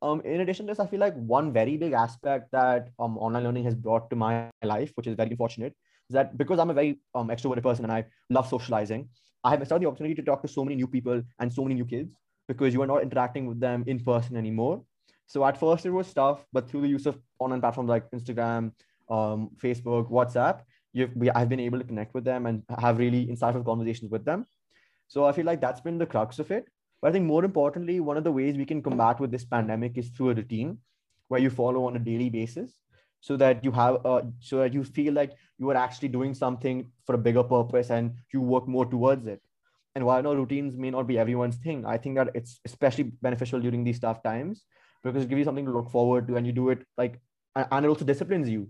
Um, 0.03 0.23
in 0.23 0.41
addition 0.41 0.67
to 0.67 0.71
this, 0.71 0.81
I 0.81 0.87
feel 0.87 1.01
like 1.01 1.15
one 1.15 1.53
very 1.53 1.77
big 1.77 1.93
aspect 1.93 2.51
that 2.53 2.89
um, 2.99 3.19
online 3.19 3.45
learning 3.45 3.65
has 3.65 3.75
brought 3.75 4.09
to 4.11 4.17
my 4.17 4.51
life, 4.63 4.93
which 4.95 5.07
is 5.07 5.15
very 5.15 5.31
unfortunate, 5.31 5.75
is 6.09 6.15
that 6.15 6.37
because 6.39 6.59
I'm 6.59 6.71
a 6.71 6.75
very 6.75 7.01
um, 7.15 7.29
extroverted 7.29 7.63
person 7.63 7.85
and 7.85 7.93
I 7.93 8.05
love 8.31 8.49
socializing, 8.49 9.09
I 9.45 9.51
have 9.51 9.65
started 9.67 9.85
the 9.85 9.89
opportunity 9.89 10.15
to 10.15 10.23
talk 10.23 10.43
to 10.43 10.49
so 10.49 10.65
many 10.65 10.77
new 10.77 10.87
people 10.87 11.23
and 11.39 11.53
so 11.53 11.63
many 11.63 11.75
new 11.75 11.87
kids 11.87 12.11
because 12.49 12.73
you 12.73 12.83
are 12.83 12.87
not 12.87 13.03
interacting 13.03 13.47
with 13.47 13.61
them 13.61 13.85
in 13.87 14.01
person 14.01 14.37
anymore. 14.37 14.83
So 15.27 15.45
at 15.45 15.59
first 15.59 15.87
it 15.87 15.91
was 15.91 16.13
tough, 16.13 16.45
but 16.53 16.69
through 16.69 16.83
the 16.83 16.89
use 16.89 17.07
of 17.07 17.19
online 17.39 17.61
platforms 17.61 17.89
like 17.89 18.11
Instagram, 18.11 18.73
um, 19.11 19.51
Facebook, 19.63 20.11
WhatsApp, 20.11 20.61
you've, 20.93 21.11
I've 21.35 21.49
been 21.49 21.61
able 21.61 21.79
to 21.79 21.85
connect 21.85 22.15
with 22.15 22.25
them 22.25 22.47
and 22.47 22.63
have 22.79 22.99
really 22.99 23.27
insightful 23.27 23.65
conversations 23.65 24.11
with 24.11 24.25
them. 24.25 24.47
So 25.09 25.25
I 25.25 25.33
feel 25.33 25.45
like 25.45 25.61
that's 25.61 25.81
been 25.81 25.99
the 25.99 26.07
crux 26.07 26.39
of 26.39 26.51
it. 26.51 26.67
But 27.03 27.09
I 27.09 27.13
think 27.13 27.27
more 27.27 27.45
importantly, 27.45 28.01
one 28.01 28.17
of 28.17 28.25
the 28.25 28.33
ways 28.33 28.57
we 28.57 28.65
can 28.65 28.83
combat 28.83 29.21
with 29.21 29.31
this 29.31 29.45
pandemic 29.45 29.99
is 29.99 30.09
through 30.09 30.31
a 30.31 30.35
routine 30.35 30.79
where 31.29 31.41
you 31.41 31.51
follow 31.51 31.87
on 31.87 31.97
a 31.97 31.99
daily 31.99 32.31
basis 32.31 32.81
so 33.21 33.37
that 33.37 33.65
you 33.65 33.73
have 33.73 33.99
so 34.41 34.59
that 34.59 34.73
you 34.73 34.85
feel 34.85 35.13
like 35.13 35.33
you 35.59 35.71
are 35.71 35.77
actually 35.77 36.09
doing 36.09 36.35
something 36.35 36.91
for 37.05 37.15
a 37.15 37.19
bigger 37.19 37.43
purpose 37.43 37.91
and 37.91 38.15
you 38.33 38.41
work 38.41 38.69
more 38.69 38.87
towards 38.87 39.27
it 39.27 39.41
and 39.97 40.05
while 40.05 40.19
I 40.19 40.21
know 40.21 40.35
routines 40.35 40.77
may 40.77 40.91
not 40.91 41.07
be 41.07 41.19
everyone's 41.19 41.57
thing, 41.57 41.87
I 41.87 41.97
think 41.97 42.17
that 42.17 42.29
it's 42.35 42.61
especially 42.67 43.05
beneficial 43.23 43.59
during 43.59 43.83
these 43.83 43.99
tough 43.99 44.23
times 44.23 44.65
because 45.03 45.23
it 45.25 45.31
gives 45.31 45.39
you 45.39 45.45
something 45.45 45.65
to 45.65 45.73
look 45.73 45.91
forward 45.91 46.29
to 46.29 46.37
and 46.37 46.47
you 46.47 46.53
do 46.53 46.69
it 46.69 46.85
like, 46.99 47.19
and 47.55 47.87
it 47.87 47.89
also 47.89 48.05
disciplines 48.05 48.47
you. 48.47 48.69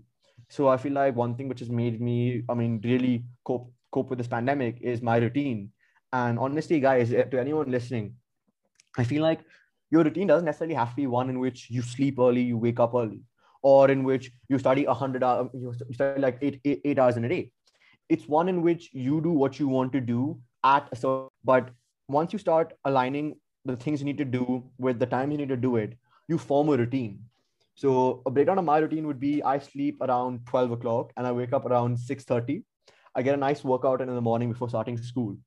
So 0.49 0.69
I 0.69 0.77
feel 0.77 0.93
like 0.93 1.17
one 1.17 1.35
thing 1.35 1.49
which 1.49 1.59
has 1.59 1.69
made 1.69 1.99
me, 1.99 2.43
I 2.47 2.53
mean, 2.53 2.79
really 2.81 3.25
cope, 3.43 3.69
cope 3.91 4.09
with 4.09 4.19
this 4.19 4.29
pandemic 4.29 4.77
is 4.79 5.01
my 5.01 5.17
routine. 5.17 5.73
And 6.13 6.39
honestly, 6.39 6.79
guys, 6.79 7.11
eh, 7.11 7.23
to 7.23 7.41
anyone 7.41 7.71
listening, 7.71 8.13
I 8.97 9.03
feel 9.03 9.21
like 9.21 9.41
your 9.91 10.05
routine 10.05 10.27
doesn't 10.27 10.45
necessarily 10.45 10.75
have 10.75 10.91
to 10.91 10.95
be 10.95 11.07
one 11.07 11.29
in 11.29 11.39
which 11.39 11.69
you 11.69 11.81
sleep 11.81 12.19
early, 12.19 12.41
you 12.41 12.57
wake 12.57 12.79
up 12.79 12.93
early, 12.95 13.19
or 13.61 13.91
in 13.91 14.05
which 14.05 14.31
you 14.47 14.57
study 14.59 14.85
a 14.85 14.93
hundred 14.93 15.25
hours, 15.25 15.49
you 15.53 15.75
study 15.91 16.21
like 16.21 16.37
eight, 16.41 16.61
eight, 16.63 16.79
eight 16.85 16.97
hours 16.97 17.17
in 17.17 17.25
a 17.25 17.29
day. 17.29 17.51
It's 18.07 18.29
one 18.29 18.47
in 18.47 18.61
which 18.61 18.91
you 18.93 19.19
do 19.19 19.31
what 19.31 19.59
you 19.59 19.67
want 19.67 19.91
to 19.91 19.99
do 19.99 20.39
at 20.63 20.87
a 20.91 20.95
certain, 20.95 21.29
but 21.43 21.69
once 22.07 22.33
you 22.33 22.39
start 22.39 22.73
aligning 22.85 23.35
the 23.65 23.75
things 23.75 23.99
you 23.99 24.05
need 24.05 24.17
to 24.17 24.25
do 24.25 24.63
with 24.77 24.99
the 24.99 25.05
time 25.05 25.31
you 25.31 25.37
need 25.37 25.49
to 25.49 25.57
do 25.57 25.75
it, 25.75 25.97
you 26.27 26.37
form 26.37 26.69
a 26.69 26.77
routine. 26.77 27.19
So 27.75 28.23
a 28.25 28.31
breakdown 28.31 28.57
of 28.57 28.65
my 28.65 28.79
routine 28.79 29.05
would 29.07 29.19
be 29.19 29.43
I 29.43 29.59
sleep 29.59 29.97
around 30.01 30.45
12 30.47 30.71
o'clock 30.71 31.11
and 31.15 31.27
I 31.27 31.31
wake 31.31 31.53
up 31.53 31.65
around 31.65 31.97
6:30. 31.97 32.63
I 33.15 33.21
get 33.21 33.35
a 33.35 33.37
nice 33.37 33.63
workout 33.63 34.01
in 34.01 34.13
the 34.13 34.21
morning 34.21 34.51
before 34.51 34.69
starting 34.69 34.97
school. 34.97 35.37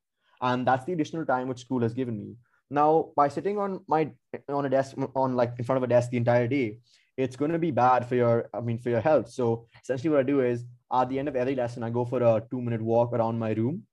And 0.41 0.65
that's 0.65 0.85
the 0.85 0.93
additional 0.93 1.25
time 1.25 1.47
which 1.47 1.59
school 1.59 1.81
has 1.81 1.93
given 1.93 2.17
me. 2.17 2.35
Now, 2.69 3.09
by 3.15 3.27
sitting 3.27 3.57
on 3.57 3.81
my 3.87 4.11
on 4.49 4.65
a 4.65 4.69
desk 4.69 4.95
on 5.15 5.35
like 5.35 5.53
in 5.59 5.65
front 5.65 5.77
of 5.77 5.83
a 5.83 5.87
desk 5.87 6.09
the 6.09 6.17
entire 6.17 6.47
day, 6.47 6.79
it's 7.17 7.35
going 7.35 7.51
to 7.51 7.59
be 7.59 7.71
bad 7.71 8.07
for 8.07 8.15
your 8.15 8.49
I 8.53 8.61
mean 8.61 8.79
for 8.79 8.89
your 8.89 9.01
health. 9.01 9.29
So 9.29 9.67
essentially 9.83 10.09
what 10.09 10.21
I 10.21 10.23
do 10.23 10.39
is 10.39 10.65
at 10.93 11.09
the 11.09 11.19
end 11.19 11.27
of 11.27 11.35
every 11.35 11.55
lesson, 11.55 11.83
I 11.83 11.89
go 11.89 12.05
for 12.05 12.23
a 12.23 12.41
two 12.49 12.61
minute 12.61 12.81
walk 12.81 13.13
around 13.13 13.39
my 13.39 13.51
room 13.51 13.83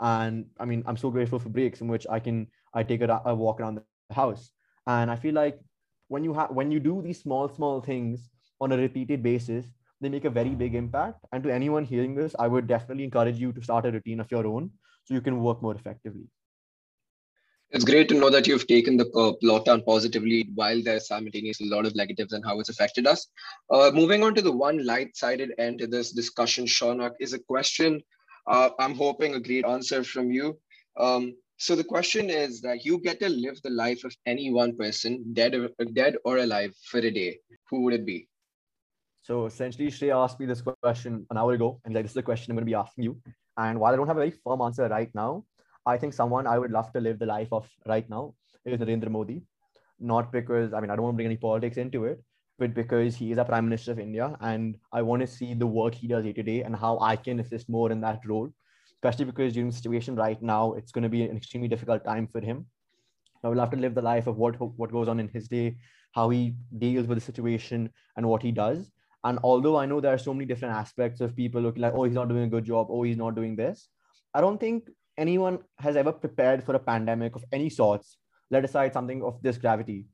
and 0.00 0.46
i 0.58 0.64
mean 0.64 0.82
i'm 0.86 0.96
so 0.96 1.10
grateful 1.10 1.38
for 1.38 1.50
breaks 1.50 1.80
in 1.80 1.88
which 1.88 2.06
i 2.10 2.18
can 2.18 2.46
i 2.74 2.82
take 2.82 3.02
a, 3.02 3.22
a 3.26 3.34
walk 3.34 3.60
around 3.60 3.76
the 3.76 4.14
house. 4.14 4.50
And 4.86 5.10
i 5.10 5.16
feel 5.16 5.34
like 5.34 5.60
when 6.08 6.24
you 6.24 6.34
have 6.34 6.50
when 6.50 6.70
you 6.70 6.80
do 6.80 7.02
these 7.02 7.20
small 7.20 7.48
small 7.48 7.80
things 7.80 8.30
on 8.60 8.72
a 8.72 8.76
repeated 8.76 9.22
basis 9.22 9.66
they 10.00 10.08
make 10.08 10.24
a 10.24 10.30
very 10.30 10.50
big 10.50 10.74
impact. 10.74 11.26
And 11.30 11.42
to 11.44 11.52
anyone 11.52 11.84
hearing 11.84 12.14
this 12.14 12.34
i 12.38 12.48
would 12.48 12.66
definitely 12.66 13.04
encourage 13.04 13.38
you 13.38 13.52
to 13.52 13.62
start 13.62 13.86
a 13.86 13.92
routine 13.92 14.20
of 14.20 14.30
your 14.30 14.46
own 14.46 14.70
so 15.04 15.14
you 15.14 15.20
can 15.20 15.42
work 15.42 15.62
more 15.62 15.74
effectively. 15.74 16.28
It's 17.72 17.84
great 17.84 18.08
to 18.08 18.14
know 18.14 18.30
that 18.30 18.48
you've 18.48 18.66
taken 18.66 18.96
the 18.96 19.06
uh, 19.10 19.32
lockdown 19.44 19.84
positively 19.84 20.50
while 20.56 20.82
there's 20.82 21.06
simultaneously 21.06 21.68
a 21.68 21.74
lot 21.74 21.86
of 21.86 21.94
negatives 21.94 22.32
and 22.32 22.44
how 22.44 22.58
it's 22.58 22.68
affected 22.68 23.06
us. 23.06 23.28
Uh, 23.70 23.92
moving 23.94 24.24
on 24.24 24.34
to 24.34 24.42
the 24.42 24.50
one 24.50 24.84
light-sided 24.84 25.52
end 25.56 25.78
to 25.78 25.86
this 25.86 26.10
discussion, 26.10 26.66
Shaunak, 26.66 27.12
is 27.20 27.32
a 27.32 27.38
question 27.38 28.02
uh, 28.46 28.70
I'm 28.78 28.94
hoping 28.94 29.34
a 29.34 29.40
great 29.40 29.64
answer 29.64 30.04
from 30.04 30.30
you. 30.30 30.58
Um, 30.98 31.34
so 31.58 31.76
the 31.76 31.84
question 31.84 32.30
is 32.30 32.60
that 32.62 32.84
you 32.84 32.98
get 33.00 33.20
to 33.20 33.28
live 33.28 33.60
the 33.62 33.70
life 33.70 34.04
of 34.04 34.16
any 34.26 34.50
one 34.52 34.76
person, 34.76 35.24
dead 35.34 35.54
or, 35.54 35.68
dead 35.92 36.16
or 36.24 36.38
alive, 36.38 36.74
for 36.86 36.98
a 36.98 37.10
day. 37.10 37.38
Who 37.68 37.82
would 37.82 37.94
it 37.94 38.06
be? 38.06 38.28
So 39.22 39.46
essentially, 39.46 39.88
Shrey 39.88 40.10
asked 40.14 40.40
me 40.40 40.46
this 40.46 40.62
question 40.82 41.26
an 41.30 41.36
hour 41.36 41.52
ago, 41.52 41.80
and 41.84 41.94
like, 41.94 42.04
this 42.04 42.12
is 42.12 42.14
the 42.14 42.22
question 42.22 42.50
I'm 42.50 42.56
going 42.56 42.64
to 42.64 42.70
be 42.70 42.74
asking 42.74 43.04
you. 43.04 43.20
And 43.58 43.78
while 43.78 43.92
I 43.92 43.96
don't 43.96 44.06
have 44.06 44.16
a 44.16 44.20
very 44.20 44.30
firm 44.30 44.62
answer 44.62 44.88
right 44.88 45.10
now, 45.14 45.44
I 45.84 45.98
think 45.98 46.14
someone 46.14 46.46
I 46.46 46.58
would 46.58 46.70
love 46.70 46.92
to 46.94 47.00
live 47.00 47.18
the 47.18 47.26
life 47.26 47.48
of 47.52 47.68
right 47.86 48.08
now 48.08 48.34
is 48.64 48.80
Narendra 48.80 49.10
Modi. 49.10 49.42
Not 49.98 50.32
because 50.32 50.72
I 50.72 50.80
mean 50.80 50.90
I 50.90 50.96
don't 50.96 51.04
want 51.04 51.14
to 51.14 51.16
bring 51.16 51.26
any 51.26 51.36
politics 51.36 51.76
into 51.76 52.06
it, 52.06 52.22
but 52.60 52.74
because 52.74 53.16
he 53.16 53.32
is 53.32 53.38
a 53.38 53.44
prime 53.44 53.64
minister 53.64 53.90
of 53.90 53.98
India 53.98 54.36
and 54.42 54.76
I 54.92 55.00
want 55.00 55.22
to 55.22 55.26
see 55.26 55.54
the 55.54 55.66
work 55.66 55.94
he 55.94 56.06
does 56.06 56.24
day 56.24 56.34
to 56.34 56.42
day 56.42 56.62
and 56.62 56.76
how 56.76 56.98
I 57.00 57.16
can 57.16 57.40
assist 57.40 57.70
more 57.70 57.90
in 57.90 58.02
that 58.02 58.20
role, 58.26 58.52
especially 58.92 59.24
because 59.24 59.54
during 59.54 59.70
the 59.70 59.74
situation 59.74 60.14
right 60.14 60.40
now, 60.42 60.74
it's 60.74 60.92
going 60.92 61.02
to 61.04 61.08
be 61.08 61.22
an 61.22 61.38
extremely 61.38 61.68
difficult 61.68 62.04
time 62.04 62.28
for 62.28 62.40
him. 62.42 62.66
I 63.42 63.48
will 63.48 63.58
have 63.60 63.70
to 63.70 63.78
live 63.78 63.94
the 63.94 64.02
life 64.02 64.26
of 64.26 64.36
what, 64.36 64.60
what 64.78 64.92
goes 64.92 65.08
on 65.08 65.18
in 65.18 65.28
his 65.28 65.48
day, 65.48 65.78
how 66.12 66.28
he 66.28 66.54
deals 66.78 67.06
with 67.06 67.16
the 67.16 67.24
situation 67.24 67.90
and 68.18 68.28
what 68.28 68.42
he 68.42 68.52
does. 68.52 68.92
And 69.24 69.38
although 69.42 69.78
I 69.78 69.86
know 69.86 70.02
there 70.02 70.12
are 70.12 70.18
so 70.18 70.34
many 70.34 70.44
different 70.44 70.74
aspects 70.74 71.22
of 71.22 71.34
people 71.34 71.62
looking 71.62 71.80
like, 71.80 71.94
oh, 71.94 72.04
he's 72.04 72.14
not 72.14 72.28
doing 72.28 72.44
a 72.44 72.48
good 72.48 72.66
job, 72.66 72.88
oh, 72.90 73.04
he's 73.04 73.16
not 73.16 73.34
doing 73.34 73.56
this, 73.56 73.88
I 74.34 74.42
don't 74.42 74.60
think 74.60 74.90
anyone 75.16 75.60
has 75.78 75.96
ever 75.96 76.12
prepared 76.12 76.62
for 76.62 76.74
a 76.74 76.78
pandemic 76.78 77.36
of 77.36 77.44
any 77.52 77.70
sorts, 77.70 78.18
let 78.50 78.66
aside 78.66 78.92
something 78.92 79.22
of 79.22 79.40
this 79.40 79.56
gravity 79.56 80.04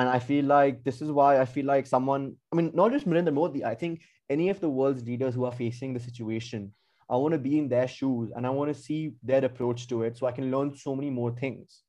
and 0.00 0.08
I 0.08 0.18
feel 0.18 0.44
like 0.44 0.82
this 0.82 1.00
is 1.00 1.10
why 1.10 1.40
I 1.40 1.44
feel 1.44 1.66
like 1.66 1.86
someone, 1.86 2.34
I 2.52 2.56
mean, 2.56 2.72
not 2.74 2.90
just 2.90 3.06
Narendra 3.06 3.32
Modi, 3.32 3.64
I 3.64 3.74
think 3.74 4.00
any 4.28 4.48
of 4.50 4.58
the 4.60 4.68
world's 4.68 5.04
leaders 5.04 5.34
who 5.34 5.44
are 5.44 5.52
facing 5.52 5.94
the 5.94 6.00
situation, 6.00 6.72
I 7.08 7.16
want 7.16 7.32
to 7.32 7.38
be 7.38 7.58
in 7.58 7.68
their 7.68 7.86
shoes 7.86 8.32
and 8.34 8.46
I 8.46 8.50
want 8.50 8.74
to 8.74 8.82
see 8.82 9.14
their 9.22 9.44
approach 9.44 9.86
to 9.88 10.02
it 10.02 10.16
so 10.16 10.26
I 10.26 10.32
can 10.32 10.50
learn 10.50 10.76
so 10.76 10.96
many 10.96 11.10
more 11.10 11.30
things. 11.30 11.82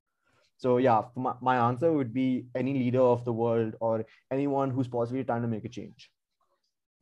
So, 0.58 0.78
yeah, 0.78 1.02
my, 1.16 1.34
my 1.42 1.58
answer 1.70 1.92
would 1.92 2.14
be 2.14 2.46
any 2.54 2.74
leader 2.74 3.02
of 3.02 3.26
the 3.26 3.34
world 3.34 3.74
or 3.80 4.06
anyone 4.32 4.70
who's 4.70 4.88
possibly 4.88 5.24
trying 5.24 5.42
to 5.42 5.48
make 5.48 5.66
a 5.66 5.70
change. 5.70 6.12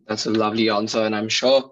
That's 0.07 0.25
a 0.25 0.31
lovely 0.31 0.69
answer. 0.69 1.03
And 1.03 1.15
I'm 1.15 1.29
sure 1.29 1.69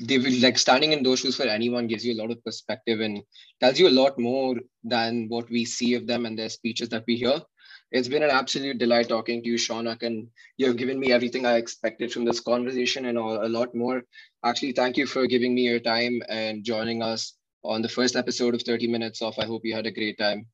they 0.00 0.18
will 0.18 0.40
like 0.40 0.58
standing 0.58 0.92
in 0.92 1.02
those 1.02 1.20
shoes 1.20 1.36
for 1.36 1.44
anyone 1.44 1.86
gives 1.86 2.04
you 2.06 2.14
a 2.14 2.20
lot 2.20 2.30
of 2.30 2.42
perspective 2.42 3.00
and 3.00 3.22
tells 3.60 3.78
you 3.78 3.88
a 3.88 3.98
lot 4.02 4.18
more 4.18 4.56
than 4.82 5.26
what 5.28 5.48
we 5.50 5.64
see 5.64 5.94
of 5.94 6.06
them 6.06 6.26
and 6.26 6.38
their 6.38 6.48
speeches 6.48 6.88
that 6.88 7.04
we 7.06 7.16
hear. 7.16 7.40
It's 7.92 8.08
been 8.08 8.22
an 8.22 8.30
absolute 8.30 8.78
delight 8.78 9.08
talking 9.08 9.42
to 9.42 9.48
you, 9.48 9.56
Shaunak, 9.56 10.02
and 10.02 10.28
you've 10.56 10.76
given 10.76 10.98
me 10.98 11.12
everything 11.12 11.46
I 11.46 11.56
expected 11.56 12.12
from 12.12 12.24
this 12.24 12.40
conversation 12.40 13.06
and 13.06 13.16
a 13.16 13.48
lot 13.48 13.74
more. 13.74 14.02
Actually, 14.44 14.72
thank 14.72 14.96
you 14.96 15.06
for 15.06 15.26
giving 15.26 15.54
me 15.54 15.62
your 15.62 15.78
time 15.78 16.20
and 16.28 16.64
joining 16.64 17.02
us 17.02 17.34
on 17.64 17.82
the 17.82 17.88
first 17.88 18.16
episode 18.16 18.54
of 18.54 18.62
30 18.62 18.88
Minutes 18.88 19.22
Off. 19.22 19.38
I 19.38 19.44
hope 19.44 19.62
you 19.64 19.74
had 19.74 19.86
a 19.86 19.92
great 19.92 20.18
time. 20.18 20.46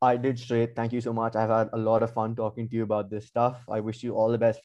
I 0.00 0.16
did 0.16 0.36
Shrey. 0.36 0.68
Thank 0.74 0.92
you 0.92 1.00
so 1.00 1.12
much. 1.12 1.36
I've 1.36 1.50
had 1.50 1.68
a 1.72 1.78
lot 1.78 2.02
of 2.02 2.12
fun 2.14 2.34
talking 2.36 2.68
to 2.68 2.76
you 2.76 2.84
about 2.84 3.10
this 3.10 3.26
stuff. 3.26 3.64
I 3.68 3.80
wish 3.80 4.02
you 4.02 4.14
all 4.14 4.30
the 4.30 4.38
best. 4.38 4.60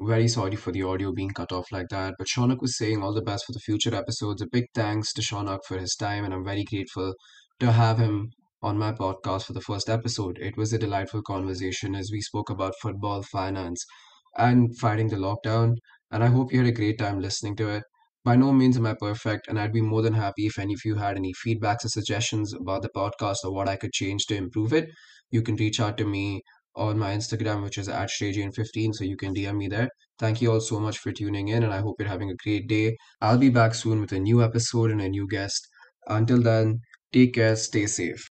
Very 0.00 0.28
sorry 0.28 0.56
for 0.56 0.72
the 0.72 0.82
audio 0.82 1.12
being 1.12 1.30
cut 1.30 1.52
off 1.52 1.72
like 1.72 1.88
that, 1.88 2.14
but 2.18 2.26
Shaunak 2.28 2.60
was 2.60 2.76
saying 2.76 3.02
all 3.02 3.14
the 3.14 3.22
best 3.22 3.46
for 3.46 3.52
the 3.52 3.60
future 3.60 3.94
episodes. 3.94 4.42
A 4.42 4.46
big 4.46 4.66
thanks 4.74 5.12
to 5.14 5.22
Shaunak 5.22 5.60
for 5.66 5.78
his 5.78 5.96
time, 5.96 6.24
and 6.24 6.34
I'm 6.34 6.44
very 6.44 6.64
grateful 6.64 7.14
to 7.60 7.72
have 7.72 7.98
him 7.98 8.30
on 8.66 8.78
my 8.78 8.92
podcast 8.92 9.44
for 9.44 9.52
the 9.52 9.60
first 9.60 9.88
episode. 9.88 10.38
It 10.38 10.56
was 10.56 10.72
a 10.72 10.78
delightful 10.78 11.22
conversation 11.22 11.94
as 11.94 12.10
we 12.10 12.20
spoke 12.20 12.50
about 12.50 12.74
football, 12.82 13.22
finance, 13.22 13.84
and 14.36 14.76
fighting 14.78 15.08
the 15.08 15.16
lockdown. 15.16 15.76
And 16.10 16.24
I 16.24 16.28
hope 16.28 16.52
you 16.52 16.58
had 16.58 16.68
a 16.68 16.72
great 16.72 16.98
time 16.98 17.20
listening 17.20 17.56
to 17.56 17.68
it. 17.68 17.84
By 18.24 18.36
no 18.36 18.52
means 18.52 18.76
am 18.76 18.86
I 18.86 18.94
perfect, 18.94 19.46
and 19.48 19.58
I'd 19.58 19.72
be 19.72 19.80
more 19.80 20.02
than 20.02 20.14
happy 20.14 20.46
if 20.46 20.58
any 20.58 20.74
of 20.74 20.80
you 20.84 20.96
had 20.96 21.16
any 21.16 21.32
feedbacks 21.32 21.84
or 21.84 21.88
suggestions 21.88 22.52
about 22.52 22.82
the 22.82 22.88
podcast 22.88 23.36
or 23.44 23.52
what 23.52 23.68
I 23.68 23.76
could 23.76 23.92
change 23.92 24.26
to 24.26 24.36
improve 24.36 24.72
it. 24.72 24.90
You 25.30 25.42
can 25.42 25.56
reach 25.56 25.78
out 25.80 25.96
to 25.98 26.04
me 26.04 26.42
on 26.74 26.98
my 26.98 27.14
Instagram, 27.14 27.62
which 27.62 27.78
is 27.78 27.88
at 27.88 28.10
ShreyJain15, 28.10 28.94
so 28.94 29.04
you 29.04 29.16
can 29.16 29.32
DM 29.32 29.56
me 29.58 29.68
there. 29.68 29.90
Thank 30.18 30.42
you 30.42 30.50
all 30.52 30.60
so 30.60 30.80
much 30.80 30.98
for 30.98 31.12
tuning 31.12 31.48
in, 31.48 31.62
and 31.62 31.72
I 31.72 31.78
hope 31.80 31.96
you're 32.00 32.08
having 32.08 32.30
a 32.30 32.42
great 32.44 32.68
day. 32.68 32.96
I'll 33.20 33.38
be 33.38 33.50
back 33.50 33.74
soon 33.74 34.00
with 34.00 34.12
a 34.12 34.18
new 34.18 34.42
episode 34.42 34.90
and 34.90 35.00
a 35.00 35.08
new 35.08 35.28
guest. 35.28 35.68
Until 36.08 36.42
then, 36.42 36.80
take 37.12 37.34
care, 37.34 37.54
stay 37.56 37.86
safe. 37.86 38.28